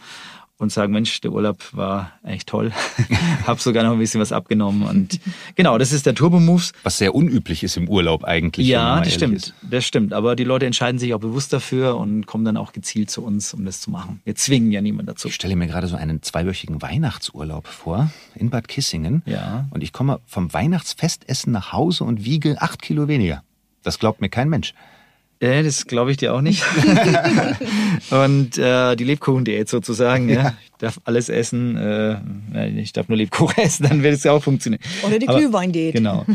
und 0.59 0.71
sagen, 0.71 0.91
Mensch, 0.91 1.21
der 1.21 1.31
Urlaub 1.31 1.63
war 1.73 2.13
echt 2.23 2.47
toll. 2.47 2.71
Hab 3.47 3.61
sogar 3.61 3.83
noch 3.83 3.91
ein 3.91 3.99
bisschen 3.99 4.19
was 4.19 4.31
abgenommen. 4.31 4.83
Und 4.83 5.19
genau, 5.55 5.77
das 5.77 5.91
ist 5.91 6.05
der 6.05 6.15
Turbo 6.15 6.39
Moves. 6.39 6.71
Was 6.83 6.97
sehr 6.97 7.13
unüblich 7.13 7.63
ist 7.63 7.77
im 7.77 7.87
Urlaub 7.87 8.23
eigentlich. 8.23 8.67
Ja, 8.67 8.99
das 8.99 9.13
stimmt. 9.13 9.35
Ist. 9.35 9.53
Das 9.61 9.85
stimmt. 9.85 10.13
Aber 10.13 10.35
die 10.35 10.43
Leute 10.43 10.65
entscheiden 10.65 10.97
sich 10.97 11.13
auch 11.13 11.19
bewusst 11.19 11.53
dafür 11.53 11.97
und 11.97 12.25
kommen 12.25 12.43
dann 12.43 12.57
auch 12.57 12.73
gezielt 12.73 13.11
zu 13.11 13.23
uns, 13.23 13.53
um 13.53 13.65
das 13.65 13.81
zu 13.81 13.91
machen. 13.91 14.19
Wir 14.23 14.35
zwingen 14.35 14.71
ja 14.71 14.81
niemand 14.81 15.07
dazu. 15.09 15.27
Ich 15.27 15.35
stelle 15.35 15.55
mir 15.55 15.67
gerade 15.67 15.87
so 15.87 15.95
einen 15.95 16.23
zweiwöchigen 16.23 16.81
Weihnachtsurlaub 16.81 17.67
vor 17.67 18.09
in 18.33 18.49
Bad 18.49 18.67
Kissingen. 18.67 19.21
Ja. 19.25 19.67
Und 19.69 19.83
ich 19.83 19.93
komme 19.93 20.19
vom 20.25 20.51
Weihnachtsfestessen 20.53 21.53
nach 21.53 21.71
Hause 21.71 22.03
und 22.03 22.25
wiege 22.25 22.61
acht 22.61 22.81
Kilo 22.81 23.07
weniger. 23.07 23.43
Das 23.83 23.99
glaubt 23.99 24.21
mir 24.21 24.29
kein 24.29 24.49
Mensch. 24.49 24.73
Äh, 25.39 25.63
das 25.63 25.85
glaube 25.85 26.11
ich 26.11 26.17
dir 26.17 26.33
auch 26.33 26.41
nicht. 26.41 26.63
und 28.09 28.57
äh, 28.57 28.95
die 28.95 29.03
Lebkuchen-Diät 29.03 29.69
sozusagen, 29.69 30.29
ja. 30.29 30.35
ja. 30.35 30.53
Ich 30.63 30.71
darf 30.79 30.99
alles 31.05 31.29
essen, 31.29 31.75
äh, 31.75 32.69
ich 32.69 32.93
darf 32.93 33.07
nur 33.07 33.17
Lebkuchen 33.17 33.57
essen, 33.63 33.87
dann 33.87 34.03
wird 34.03 34.15
es 34.15 34.23
ja 34.23 34.31
auch 34.31 34.43
funktionieren. 34.43 34.81
Oder 35.03 35.19
die 35.19 35.25
Glühwein-Diät. 35.25 35.93
Genau. 35.93 36.25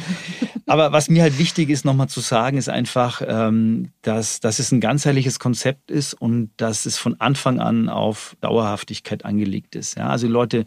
Aber 0.67 0.93
was 0.93 1.09
mir 1.09 1.23
halt 1.23 1.39
wichtig 1.39 1.71
ist, 1.71 1.85
nochmal 1.85 2.09
zu 2.09 2.21
sagen, 2.21 2.57
ist 2.57 2.69
einfach, 2.69 3.23
ähm, 3.27 3.91
dass, 4.03 4.41
dass 4.41 4.59
es 4.59 4.73
ein 4.73 4.81
ganzheitliches 4.81 5.39
Konzept 5.39 5.91
ist 5.91 6.15
und 6.15 6.51
dass 6.57 6.87
es 6.87 6.99
von 6.99 7.21
Anfang 7.21 7.61
an 7.61 7.89
auf 7.89 8.37
Dauerhaftigkeit 8.41 9.25
angelegt 9.25 9.75
ist. 9.75 9.97
Ja, 9.97 10.09
also 10.09 10.29
Leute 10.29 10.65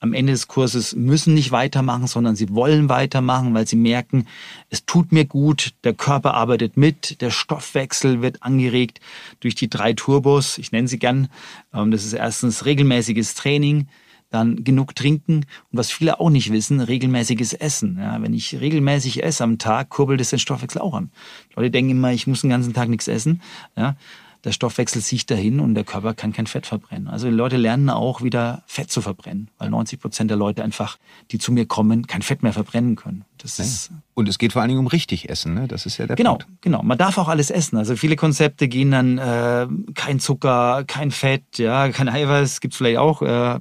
am 0.00 0.12
Ende 0.12 0.32
des 0.32 0.48
Kurses 0.48 0.94
müssen 0.94 1.34
nicht 1.34 1.50
weitermachen, 1.50 2.06
sondern 2.06 2.36
sie 2.36 2.50
wollen 2.50 2.88
weitermachen, 2.88 3.54
weil 3.54 3.66
sie 3.66 3.76
merken, 3.76 4.26
es 4.70 4.84
tut 4.84 5.12
mir 5.12 5.24
gut, 5.24 5.74
der 5.84 5.94
Körper 5.94 6.34
arbeitet 6.34 6.76
mit, 6.76 7.20
der 7.20 7.30
Stoffwechsel 7.30 8.22
wird 8.22 8.42
angeregt 8.42 9.00
durch 9.40 9.54
die 9.54 9.70
drei 9.70 9.92
Turbos, 9.92 10.58
ich 10.58 10.72
nenne 10.72 10.88
sie 10.88 10.98
gern. 10.98 11.28
Ähm, 11.72 11.90
das 11.90 12.04
ist 12.04 12.12
erstens 12.12 12.64
regelmäßiges 12.64 13.34
Training, 13.34 13.88
dann 14.30 14.64
genug 14.64 14.94
trinken 14.94 15.36
und 15.36 15.78
was 15.78 15.90
viele 15.90 16.20
auch 16.20 16.30
nicht 16.30 16.52
wissen, 16.52 16.80
regelmäßiges 16.80 17.52
Essen. 17.52 17.98
Ja, 18.00 18.20
wenn 18.20 18.34
ich 18.34 18.60
regelmäßig 18.60 19.22
esse 19.22 19.44
am 19.44 19.58
Tag, 19.58 19.88
kurbelt 19.88 20.20
es 20.20 20.30
den 20.30 20.38
Stoffwechsel 20.38 20.80
auch 20.80 20.94
an. 20.94 21.10
Leute 21.54 21.70
denken 21.70 21.92
immer, 21.92 22.12
ich 22.12 22.26
muss 22.26 22.40
den 22.40 22.50
ganzen 22.50 22.74
Tag 22.74 22.88
nichts 22.88 23.08
essen. 23.08 23.40
Ja, 23.76 23.96
der 24.44 24.52
Stoffwechsel 24.52 25.02
sich 25.02 25.26
dahin 25.26 25.60
und 25.60 25.74
der 25.74 25.84
Körper 25.84 26.14
kann 26.14 26.32
kein 26.32 26.46
Fett 26.46 26.66
verbrennen. 26.66 27.08
Also 27.08 27.28
die 27.28 27.34
Leute 27.34 27.56
lernen 27.56 27.90
auch 27.90 28.22
wieder 28.22 28.62
Fett 28.66 28.90
zu 28.90 29.00
verbrennen, 29.00 29.50
weil 29.58 29.70
90 29.70 30.00
Prozent 30.00 30.30
der 30.30 30.36
Leute 30.36 30.62
einfach, 30.62 30.98
die 31.30 31.38
zu 31.38 31.52
mir 31.52 31.66
kommen, 31.66 32.06
kein 32.06 32.22
Fett 32.22 32.42
mehr 32.42 32.52
verbrennen 32.52 32.96
können. 32.96 33.24
Das 33.38 33.58
ja. 33.58 33.64
ist 33.64 33.90
und 34.14 34.28
es 34.28 34.38
geht 34.38 34.52
vor 34.52 34.62
allen 34.62 34.68
Dingen 34.70 34.80
um 34.80 34.86
richtig 34.86 35.28
Essen, 35.28 35.54
ne? 35.54 35.68
Das 35.68 35.84
ist 35.84 35.98
ja 35.98 36.06
der 36.06 36.16
genau, 36.16 36.36
Punkt. 36.36 36.62
Genau, 36.62 36.82
Man 36.82 36.96
darf 36.96 37.18
auch 37.18 37.28
alles 37.28 37.50
essen. 37.50 37.76
Also 37.76 37.96
viele 37.96 38.16
Konzepte 38.16 38.66
gehen 38.66 38.90
dann 38.90 39.18
äh, 39.18 39.66
kein 39.94 40.20
Zucker, 40.20 40.84
kein 40.86 41.10
Fett, 41.10 41.58
ja, 41.58 41.90
kein 41.90 42.08
Eiweiß, 42.08 42.60
gibt's 42.60 42.78
vielleicht 42.78 42.98
auch. 42.98 43.20
Äh, 43.22 43.60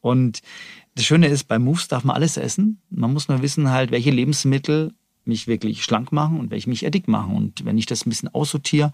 und 0.00 0.40
das 0.94 1.04
Schöne 1.04 1.28
ist, 1.28 1.44
bei 1.48 1.58
Moves 1.58 1.88
darf 1.88 2.04
man 2.04 2.16
alles 2.16 2.36
essen. 2.36 2.80
Man 2.90 3.12
muss 3.12 3.28
nur 3.28 3.42
wissen 3.42 3.70
halt, 3.70 3.90
welche 3.90 4.10
Lebensmittel 4.10 4.92
mich 5.24 5.46
wirklich 5.46 5.84
schlank 5.84 6.12
machen 6.12 6.38
und 6.38 6.50
welche 6.50 6.68
mich 6.68 6.80
dick 6.80 7.08
machen. 7.08 7.34
Und 7.34 7.64
wenn 7.64 7.78
ich 7.78 7.86
das 7.86 8.04
ein 8.04 8.10
bisschen 8.10 8.28
aussortiere, 8.34 8.92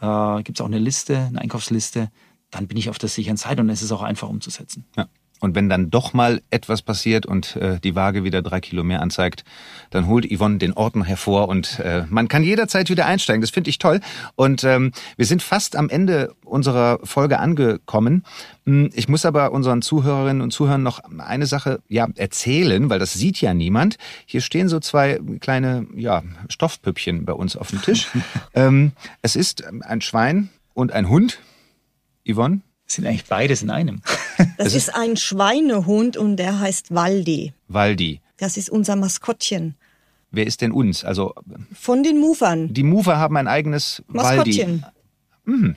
äh, 0.00 0.42
gibt 0.42 0.58
es 0.58 0.60
auch 0.60 0.66
eine 0.66 0.78
Liste, 0.78 1.18
eine 1.18 1.40
Einkaufsliste, 1.40 2.10
dann 2.50 2.66
bin 2.66 2.76
ich 2.76 2.90
auf 2.90 2.98
der 2.98 3.08
sicheren 3.08 3.36
Seite 3.36 3.62
und 3.62 3.70
es 3.70 3.82
ist 3.82 3.92
auch 3.92 4.02
einfach 4.02 4.28
umzusetzen. 4.28 4.84
Ja. 4.96 5.08
Und 5.40 5.54
wenn 5.54 5.68
dann 5.68 5.90
doch 5.90 6.12
mal 6.12 6.42
etwas 6.50 6.82
passiert 6.82 7.26
und 7.26 7.56
äh, 7.56 7.80
die 7.80 7.94
Waage 7.94 8.24
wieder 8.24 8.42
drei 8.42 8.60
Kilo 8.60 8.84
mehr 8.84 9.02
anzeigt, 9.02 9.44
dann 9.90 10.06
holt 10.06 10.30
Yvonne 10.30 10.58
den 10.58 10.74
Ordner 10.74 11.04
hervor 11.04 11.48
und 11.48 11.80
äh, 11.80 12.04
man 12.08 12.28
kann 12.28 12.42
jederzeit 12.42 12.90
wieder 12.90 13.06
einsteigen. 13.06 13.40
Das 13.40 13.50
finde 13.50 13.70
ich 13.70 13.78
toll. 13.78 14.00
Und 14.36 14.64
ähm, 14.64 14.92
wir 15.16 15.26
sind 15.26 15.42
fast 15.42 15.76
am 15.76 15.88
Ende 15.88 16.34
unserer 16.44 17.00
Folge 17.04 17.38
angekommen. 17.38 18.24
Hm, 18.66 18.90
ich 18.94 19.08
muss 19.08 19.24
aber 19.24 19.52
unseren 19.52 19.82
Zuhörerinnen 19.82 20.42
und 20.42 20.52
Zuhörern 20.52 20.82
noch 20.82 21.00
eine 21.18 21.46
Sache 21.46 21.80
ja 21.88 22.06
erzählen, 22.16 22.90
weil 22.90 22.98
das 22.98 23.14
sieht 23.14 23.40
ja 23.40 23.54
niemand. 23.54 23.96
Hier 24.26 24.42
stehen 24.42 24.68
so 24.68 24.78
zwei 24.78 25.20
kleine 25.40 25.86
ja, 25.96 26.22
Stoffpüppchen 26.48 27.24
bei 27.24 27.32
uns 27.32 27.56
auf 27.56 27.70
dem 27.70 27.80
Tisch. 27.82 28.08
ähm, 28.54 28.92
es 29.22 29.36
ist 29.36 29.64
ein 29.82 30.00
Schwein 30.00 30.50
und 30.74 30.92
ein 30.92 31.08
Hund. 31.08 31.40
Yvonne, 32.30 32.60
sind 32.92 33.06
eigentlich 33.06 33.26
beides 33.26 33.62
in 33.62 33.70
einem. 33.70 34.02
Das 34.56 34.74
ist 34.74 34.94
ein 34.94 35.16
Schweinehund 35.16 36.16
und 36.16 36.36
der 36.36 36.60
heißt 36.60 36.94
Waldi. 36.94 37.52
Waldi. 37.68 38.20
Das 38.38 38.56
ist 38.56 38.70
unser 38.70 38.96
Maskottchen. 38.96 39.74
Wer 40.30 40.46
ist 40.46 40.60
denn 40.62 40.72
uns? 40.72 41.04
Also 41.04 41.34
von 41.74 42.02
den 42.02 42.18
Movern. 42.18 42.72
Die 42.72 42.82
Mover 42.82 43.18
haben 43.18 43.36
ein 43.36 43.48
eigenes 43.48 44.02
Maskottchen. 44.08 44.82
Waldi. 44.82 45.00
Mhm. 45.44 45.76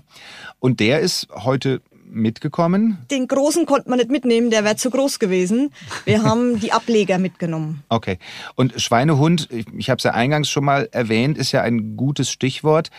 Und 0.59 0.79
der 0.79 0.99
ist 0.99 1.27
heute 1.31 1.81
mitgekommen? 2.13 2.99
Den 3.11 3.27
großen 3.27 3.65
konnte 3.65 3.89
man 3.89 3.97
nicht 3.97 4.11
mitnehmen, 4.11 4.49
der 4.49 4.63
wäre 4.63 4.75
zu 4.75 4.89
groß 4.89 5.19
gewesen. 5.19 5.71
Wir 6.05 6.23
haben 6.23 6.59
die 6.59 6.71
Ableger 6.71 7.17
mitgenommen. 7.17 7.83
Okay. 7.89 8.19
Und 8.55 8.79
Schweinehund, 8.79 9.49
ich 9.51 9.89
habe 9.89 9.97
es 9.97 10.03
ja 10.03 10.11
eingangs 10.11 10.49
schon 10.49 10.65
mal 10.65 10.87
erwähnt, 10.91 11.37
ist 11.37 11.51
ja 11.51 11.61
ein 11.61 11.97
gutes 11.97 12.29
Stichwort 12.29 12.89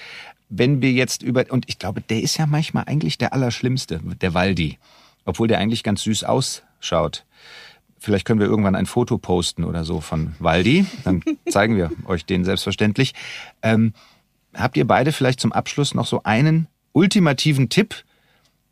wenn 0.57 0.83
wir 0.83 0.93
jetzt 0.93 1.23
über, 1.23 1.45
und 1.51 1.65
ich 1.69 1.79
glaube, 1.79 2.01
der 2.01 2.23
ist 2.23 2.37
ja 2.37 2.47
manchmal 2.47 2.85
eigentlich 2.87 3.19
der 3.19 3.33
Allerschlimmste, 3.33 4.01
der 4.21 4.35
Waldi. 4.35 4.79
Obwohl 5.25 5.49
der 5.49 5.59
eigentlich 5.59 5.83
ganz 5.83 6.03
süß 6.03 6.25
ausschaut. 6.25 7.25
Vielleicht 7.99 8.27
können 8.27 8.41
wir 8.41 8.47
irgendwann 8.47 8.75
ein 8.75 8.87
Foto 8.87 9.17
posten 9.19 9.65
oder 9.65 9.85
so 9.85 10.01
von 10.01 10.35
Waldi. 10.39 10.87
Dann 11.05 11.23
zeigen 11.49 11.77
wir 11.77 11.91
euch 12.05 12.25
den 12.25 12.45
selbstverständlich. 12.45 13.15
Ähm, 13.63 13.95
habt 14.53 14.77
ihr 14.77 14.87
beide 14.87 15.13
vielleicht 15.13 15.41
zum 15.41 15.53
Abschluss 15.53 15.95
noch 15.95 16.07
so 16.07 16.23
einen 16.23 16.69
ultimativen 16.93 17.69
Tipp, 17.69 18.05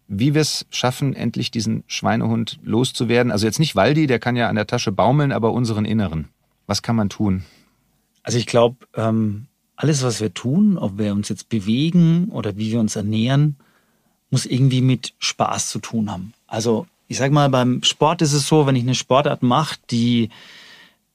wie 0.07 0.35
wir 0.35 0.43
es 0.43 0.67
schaffen, 0.71 1.15
endlich 1.15 1.51
diesen 1.51 1.83
Schweinehund 1.87 2.61
loszuwerden? 2.63 3.33
Also 3.33 3.47
jetzt 3.47 3.59
nicht 3.59 3.75
Waldi, 3.75 4.07
der 4.07 4.19
kann 4.19 4.37
ja 4.37 4.49
an 4.49 4.57
der 4.57 4.67
Tasche 4.67 4.93
baumeln, 4.93 5.33
aber 5.33 5.53
unseren 5.53 5.87
Inneren. 5.87 6.29
Was 6.67 6.83
kann 6.83 6.95
man 6.95 7.09
tun? 7.09 7.45
Also 8.23 8.39
ich 8.39 8.47
glaube, 8.47 8.77
ähm, 8.95 9.47
alles, 9.83 10.03
was 10.05 10.21
wir 10.21 10.33
tun, 10.33 10.79
ob 10.79 10.97
wir 10.97 11.13
uns 11.13 11.29
jetzt 11.29 11.49
bewegen 11.49 12.29
oder 12.31 12.57
wie 12.57 12.71
wir 12.71 12.79
uns 12.79 12.95
ernähren, 12.95 13.57
muss 14.31 14.47
irgendwie 14.47 14.81
mit 14.81 15.15
Spaß 15.19 15.71
zu 15.71 15.81
tun 15.81 16.11
haben. 16.11 16.35
Also 16.47 16.87
ich 17.09 17.19
sag 17.19 17.33
mal, 17.33 17.51
beim 17.51 17.83
Sport 17.83 18.23
ist 18.23 18.33
es 18.33 18.47
so, 18.47 18.67
wenn 18.67 18.77
ich 18.77 18.85
eine 18.85 18.95
Sportart 18.95 19.43
mache, 19.43 19.77
die 19.91 20.31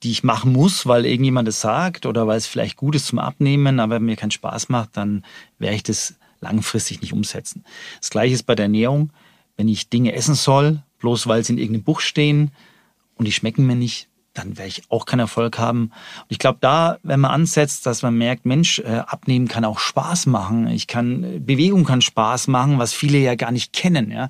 die 0.04 0.12
ich 0.12 0.24
machen 0.24 0.54
muss, 0.54 0.86
weil 0.86 1.06
irgendjemand 1.06 1.48
es 1.48 1.62
sagt 1.62 2.06
oder 2.06 2.28
weil 2.28 2.38
es 2.38 2.46
vielleicht 2.46 2.78
gut 2.78 2.94
ist 2.94 3.08
zum 3.08 3.18
Abnehmen, 3.18 3.80
aber 3.80 4.00
mir 4.00 4.16
keinen 4.16 4.32
Spaß 4.32 4.70
macht, 4.70 4.96
dann 4.96 5.24
werde 5.58 5.76
ich 5.76 5.84
das 5.84 6.16
langfristig 6.40 7.02
nicht 7.02 7.14
umsetzen. 7.14 7.64
Das 8.00 8.12
gleiche 8.12 8.36
ist 8.36 8.44
bei 8.44 8.54
der 8.54 8.66
Ernährung. 8.66 9.10
Wenn 9.56 9.68
ich 9.68 9.90
Dinge 9.90 10.14
essen 10.14 10.36
soll, 10.36 10.84
bloß 11.00 11.26
weil 11.26 11.44
sie 11.44 11.54
in 11.54 11.60
irgendeinem 11.60 11.84
Buch 11.84 12.00
stehen 12.00 12.52
und 13.16 13.26
die 13.26 13.32
schmecken 13.32 13.66
mir 13.66 13.76
nicht, 13.76 14.08
dann 14.38 14.58
werde 14.58 14.70
ich 14.70 14.84
auch 14.90 15.06
keinen 15.06 15.22
Erfolg 15.22 15.58
haben. 15.58 15.84
Und 15.84 16.28
ich 16.30 16.40
glaube, 16.40 16.60
da, 16.62 16.98
wenn 17.04 17.20
man 17.20 17.32
ansetzt, 17.32 17.86
dass 17.86 18.04
man 18.04 18.18
merkt, 18.18 18.46
Mensch, 18.46 18.80
äh, 18.80 19.04
abnehmen 19.06 19.48
kann 19.48 19.66
auch 19.66 19.80
Spaß 19.80 20.28
machen. 20.28 20.68
Ich 20.68 20.88
kann, 20.88 21.46
Bewegung 21.46 21.84
kann 21.86 22.02
Spaß 22.02 22.48
machen, 22.48 22.80
was 22.80 22.94
viele 22.94 23.18
ja 23.18 23.36
gar 23.36 23.52
nicht 23.52 23.74
kennen, 23.74 24.12
ja. 24.12 24.30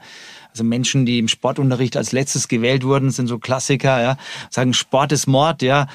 Also 0.51 0.63
Menschen, 0.63 1.05
die 1.05 1.19
im 1.19 1.27
Sportunterricht 1.27 1.95
als 1.97 2.13
letztes 2.13 2.47
gewählt 2.47 2.83
wurden, 2.83 3.11
sind 3.11 3.27
so 3.27 3.37
Klassiker, 3.37 4.01
ja, 4.01 4.17
sagen 4.49 4.73
Sport 4.73 5.11
ist 5.11 5.27
Mord, 5.27 5.61
ja, 5.61 5.87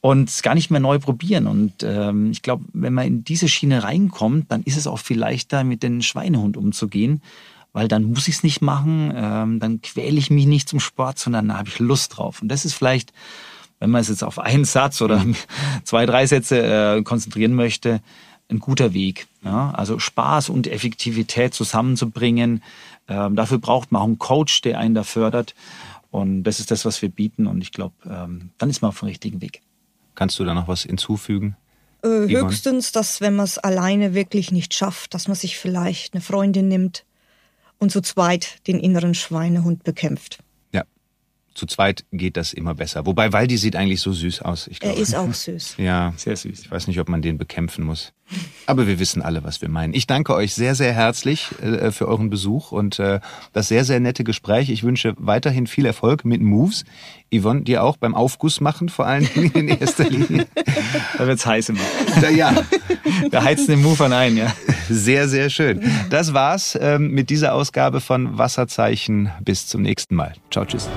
und 0.00 0.42
gar 0.42 0.54
nicht 0.54 0.70
mehr 0.70 0.80
neu 0.80 0.98
probieren. 0.98 1.46
Und 1.46 1.82
ähm, 1.82 2.30
ich 2.30 2.42
glaube, 2.42 2.64
wenn 2.72 2.94
man 2.94 3.06
in 3.06 3.24
diese 3.24 3.48
Schiene 3.48 3.82
reinkommt, 3.82 4.50
dann 4.50 4.62
ist 4.62 4.76
es 4.76 4.86
auch 4.86 5.00
viel 5.00 5.18
leichter, 5.18 5.64
mit 5.64 5.82
dem 5.82 6.00
Schweinehund 6.00 6.56
umzugehen, 6.56 7.20
weil 7.72 7.88
dann 7.88 8.04
muss 8.04 8.28
ich 8.28 8.36
es 8.36 8.42
nicht 8.42 8.62
machen, 8.62 9.12
ähm, 9.14 9.60
dann 9.60 9.82
quäle 9.82 10.16
ich 10.16 10.30
mich 10.30 10.46
nicht 10.46 10.68
zum 10.68 10.80
Sport, 10.80 11.18
sondern 11.18 11.48
da 11.48 11.58
habe 11.58 11.68
ich 11.68 11.78
Lust 11.78 12.16
drauf. 12.16 12.40
Und 12.40 12.48
das 12.48 12.64
ist 12.64 12.74
vielleicht, 12.74 13.12
wenn 13.78 13.90
man 13.90 14.00
es 14.00 14.08
jetzt 14.08 14.24
auf 14.24 14.38
einen 14.38 14.64
Satz 14.64 15.02
oder 15.02 15.24
zwei, 15.84 16.06
drei 16.06 16.26
Sätze 16.26 16.96
äh, 16.96 17.02
konzentrieren 17.02 17.54
möchte, 17.54 18.00
ein 18.48 18.58
guter 18.58 18.92
Weg. 18.92 19.26
Ja? 19.44 19.70
Also 19.72 19.98
Spaß 19.98 20.48
und 20.50 20.66
Effektivität 20.66 21.54
zusammenzubringen, 21.54 22.62
ähm, 23.08 23.36
dafür 23.36 23.58
braucht 23.58 23.92
man 23.92 24.02
auch 24.02 24.06
einen 24.06 24.18
Coach, 24.18 24.62
der 24.62 24.78
einen 24.78 24.94
da 24.94 25.02
fördert. 25.02 25.54
Und 26.10 26.44
das 26.44 26.60
ist 26.60 26.70
das, 26.70 26.84
was 26.84 27.02
wir 27.02 27.08
bieten. 27.08 27.46
Und 27.46 27.60
ich 27.60 27.72
glaube, 27.72 27.94
ähm, 28.04 28.50
dann 28.58 28.70
ist 28.70 28.82
man 28.82 28.90
auf 28.90 29.00
dem 29.00 29.08
richtigen 29.08 29.40
Weg. 29.40 29.60
Kannst 30.14 30.38
du 30.38 30.44
da 30.44 30.54
noch 30.54 30.68
was 30.68 30.82
hinzufügen? 30.82 31.56
Äh, 32.02 32.28
höchstens, 32.28 32.92
dass 32.92 33.20
wenn 33.20 33.36
man 33.36 33.44
es 33.44 33.58
alleine 33.58 34.14
wirklich 34.14 34.50
nicht 34.52 34.74
schafft, 34.74 35.14
dass 35.14 35.28
man 35.28 35.36
sich 35.36 35.58
vielleicht 35.58 36.14
eine 36.14 36.22
Freundin 36.22 36.68
nimmt 36.68 37.04
und 37.78 37.90
zu 37.90 38.00
zweit 38.00 38.66
den 38.66 38.80
inneren 38.80 39.14
Schweinehund 39.14 39.84
bekämpft 39.84 40.38
zu 41.68 41.76
zweit 41.76 42.04
geht 42.12 42.36
das 42.36 42.52
immer 42.52 42.74
besser. 42.74 43.06
Wobei 43.06 43.32
Waldi 43.32 43.56
sieht 43.56 43.76
eigentlich 43.76 44.00
so 44.00 44.12
süß 44.12 44.42
aus. 44.42 44.66
Ich 44.68 44.82
er 44.82 44.96
ist 44.96 45.14
auch 45.14 45.32
süß. 45.32 45.76
Ja, 45.78 46.14
sehr 46.16 46.36
süß. 46.36 46.60
Ich 46.60 46.70
weiß 46.70 46.86
nicht, 46.86 46.98
ob 47.00 47.08
man 47.08 47.22
den 47.22 47.38
bekämpfen 47.38 47.84
muss. 47.84 48.12
Aber 48.66 48.88
wir 48.88 48.98
wissen 48.98 49.22
alle, 49.22 49.44
was 49.44 49.62
wir 49.62 49.68
meinen. 49.68 49.94
Ich 49.94 50.06
danke 50.06 50.34
euch 50.34 50.54
sehr, 50.54 50.74
sehr 50.74 50.92
herzlich 50.92 51.50
äh, 51.62 51.92
für 51.92 52.08
euren 52.08 52.30
Besuch 52.30 52.72
und 52.72 52.98
äh, 52.98 53.20
das 53.52 53.68
sehr, 53.68 53.84
sehr 53.84 54.00
nette 54.00 54.24
Gespräch. 54.24 54.70
Ich 54.70 54.82
wünsche 54.82 55.14
weiterhin 55.18 55.66
viel 55.66 55.86
Erfolg 55.86 56.24
mit 56.24 56.40
Moves. 56.40 56.84
Yvonne, 57.32 57.62
dir 57.62 57.82
auch 57.82 57.96
beim 57.96 58.14
Aufguss 58.14 58.60
machen, 58.60 58.88
vor 58.88 59.06
allen 59.06 59.28
Dingen 59.34 59.52
in 59.52 59.68
erster 59.68 60.08
Linie. 60.08 60.46
da 61.18 61.26
wird's 61.26 61.46
heiß 61.46 61.68
immer. 61.68 61.80
Da, 62.20 62.30
ja. 62.30 62.64
Wir 63.30 63.42
heizen 63.42 63.68
den 63.68 63.82
Move 63.82 64.04
an 64.04 64.12
ein, 64.12 64.36
ja. 64.36 64.52
Sehr, 64.88 65.28
sehr 65.28 65.50
schön. 65.50 65.82
Das 66.10 66.34
war's 66.34 66.76
ähm, 66.80 67.10
mit 67.10 67.30
dieser 67.30 67.54
Ausgabe 67.54 68.00
von 68.00 68.38
Wasserzeichen. 68.38 69.30
Bis 69.40 69.66
zum 69.66 69.82
nächsten 69.82 70.14
Mal. 70.14 70.34
Ciao, 70.50 70.64
tschüss. 70.64 70.88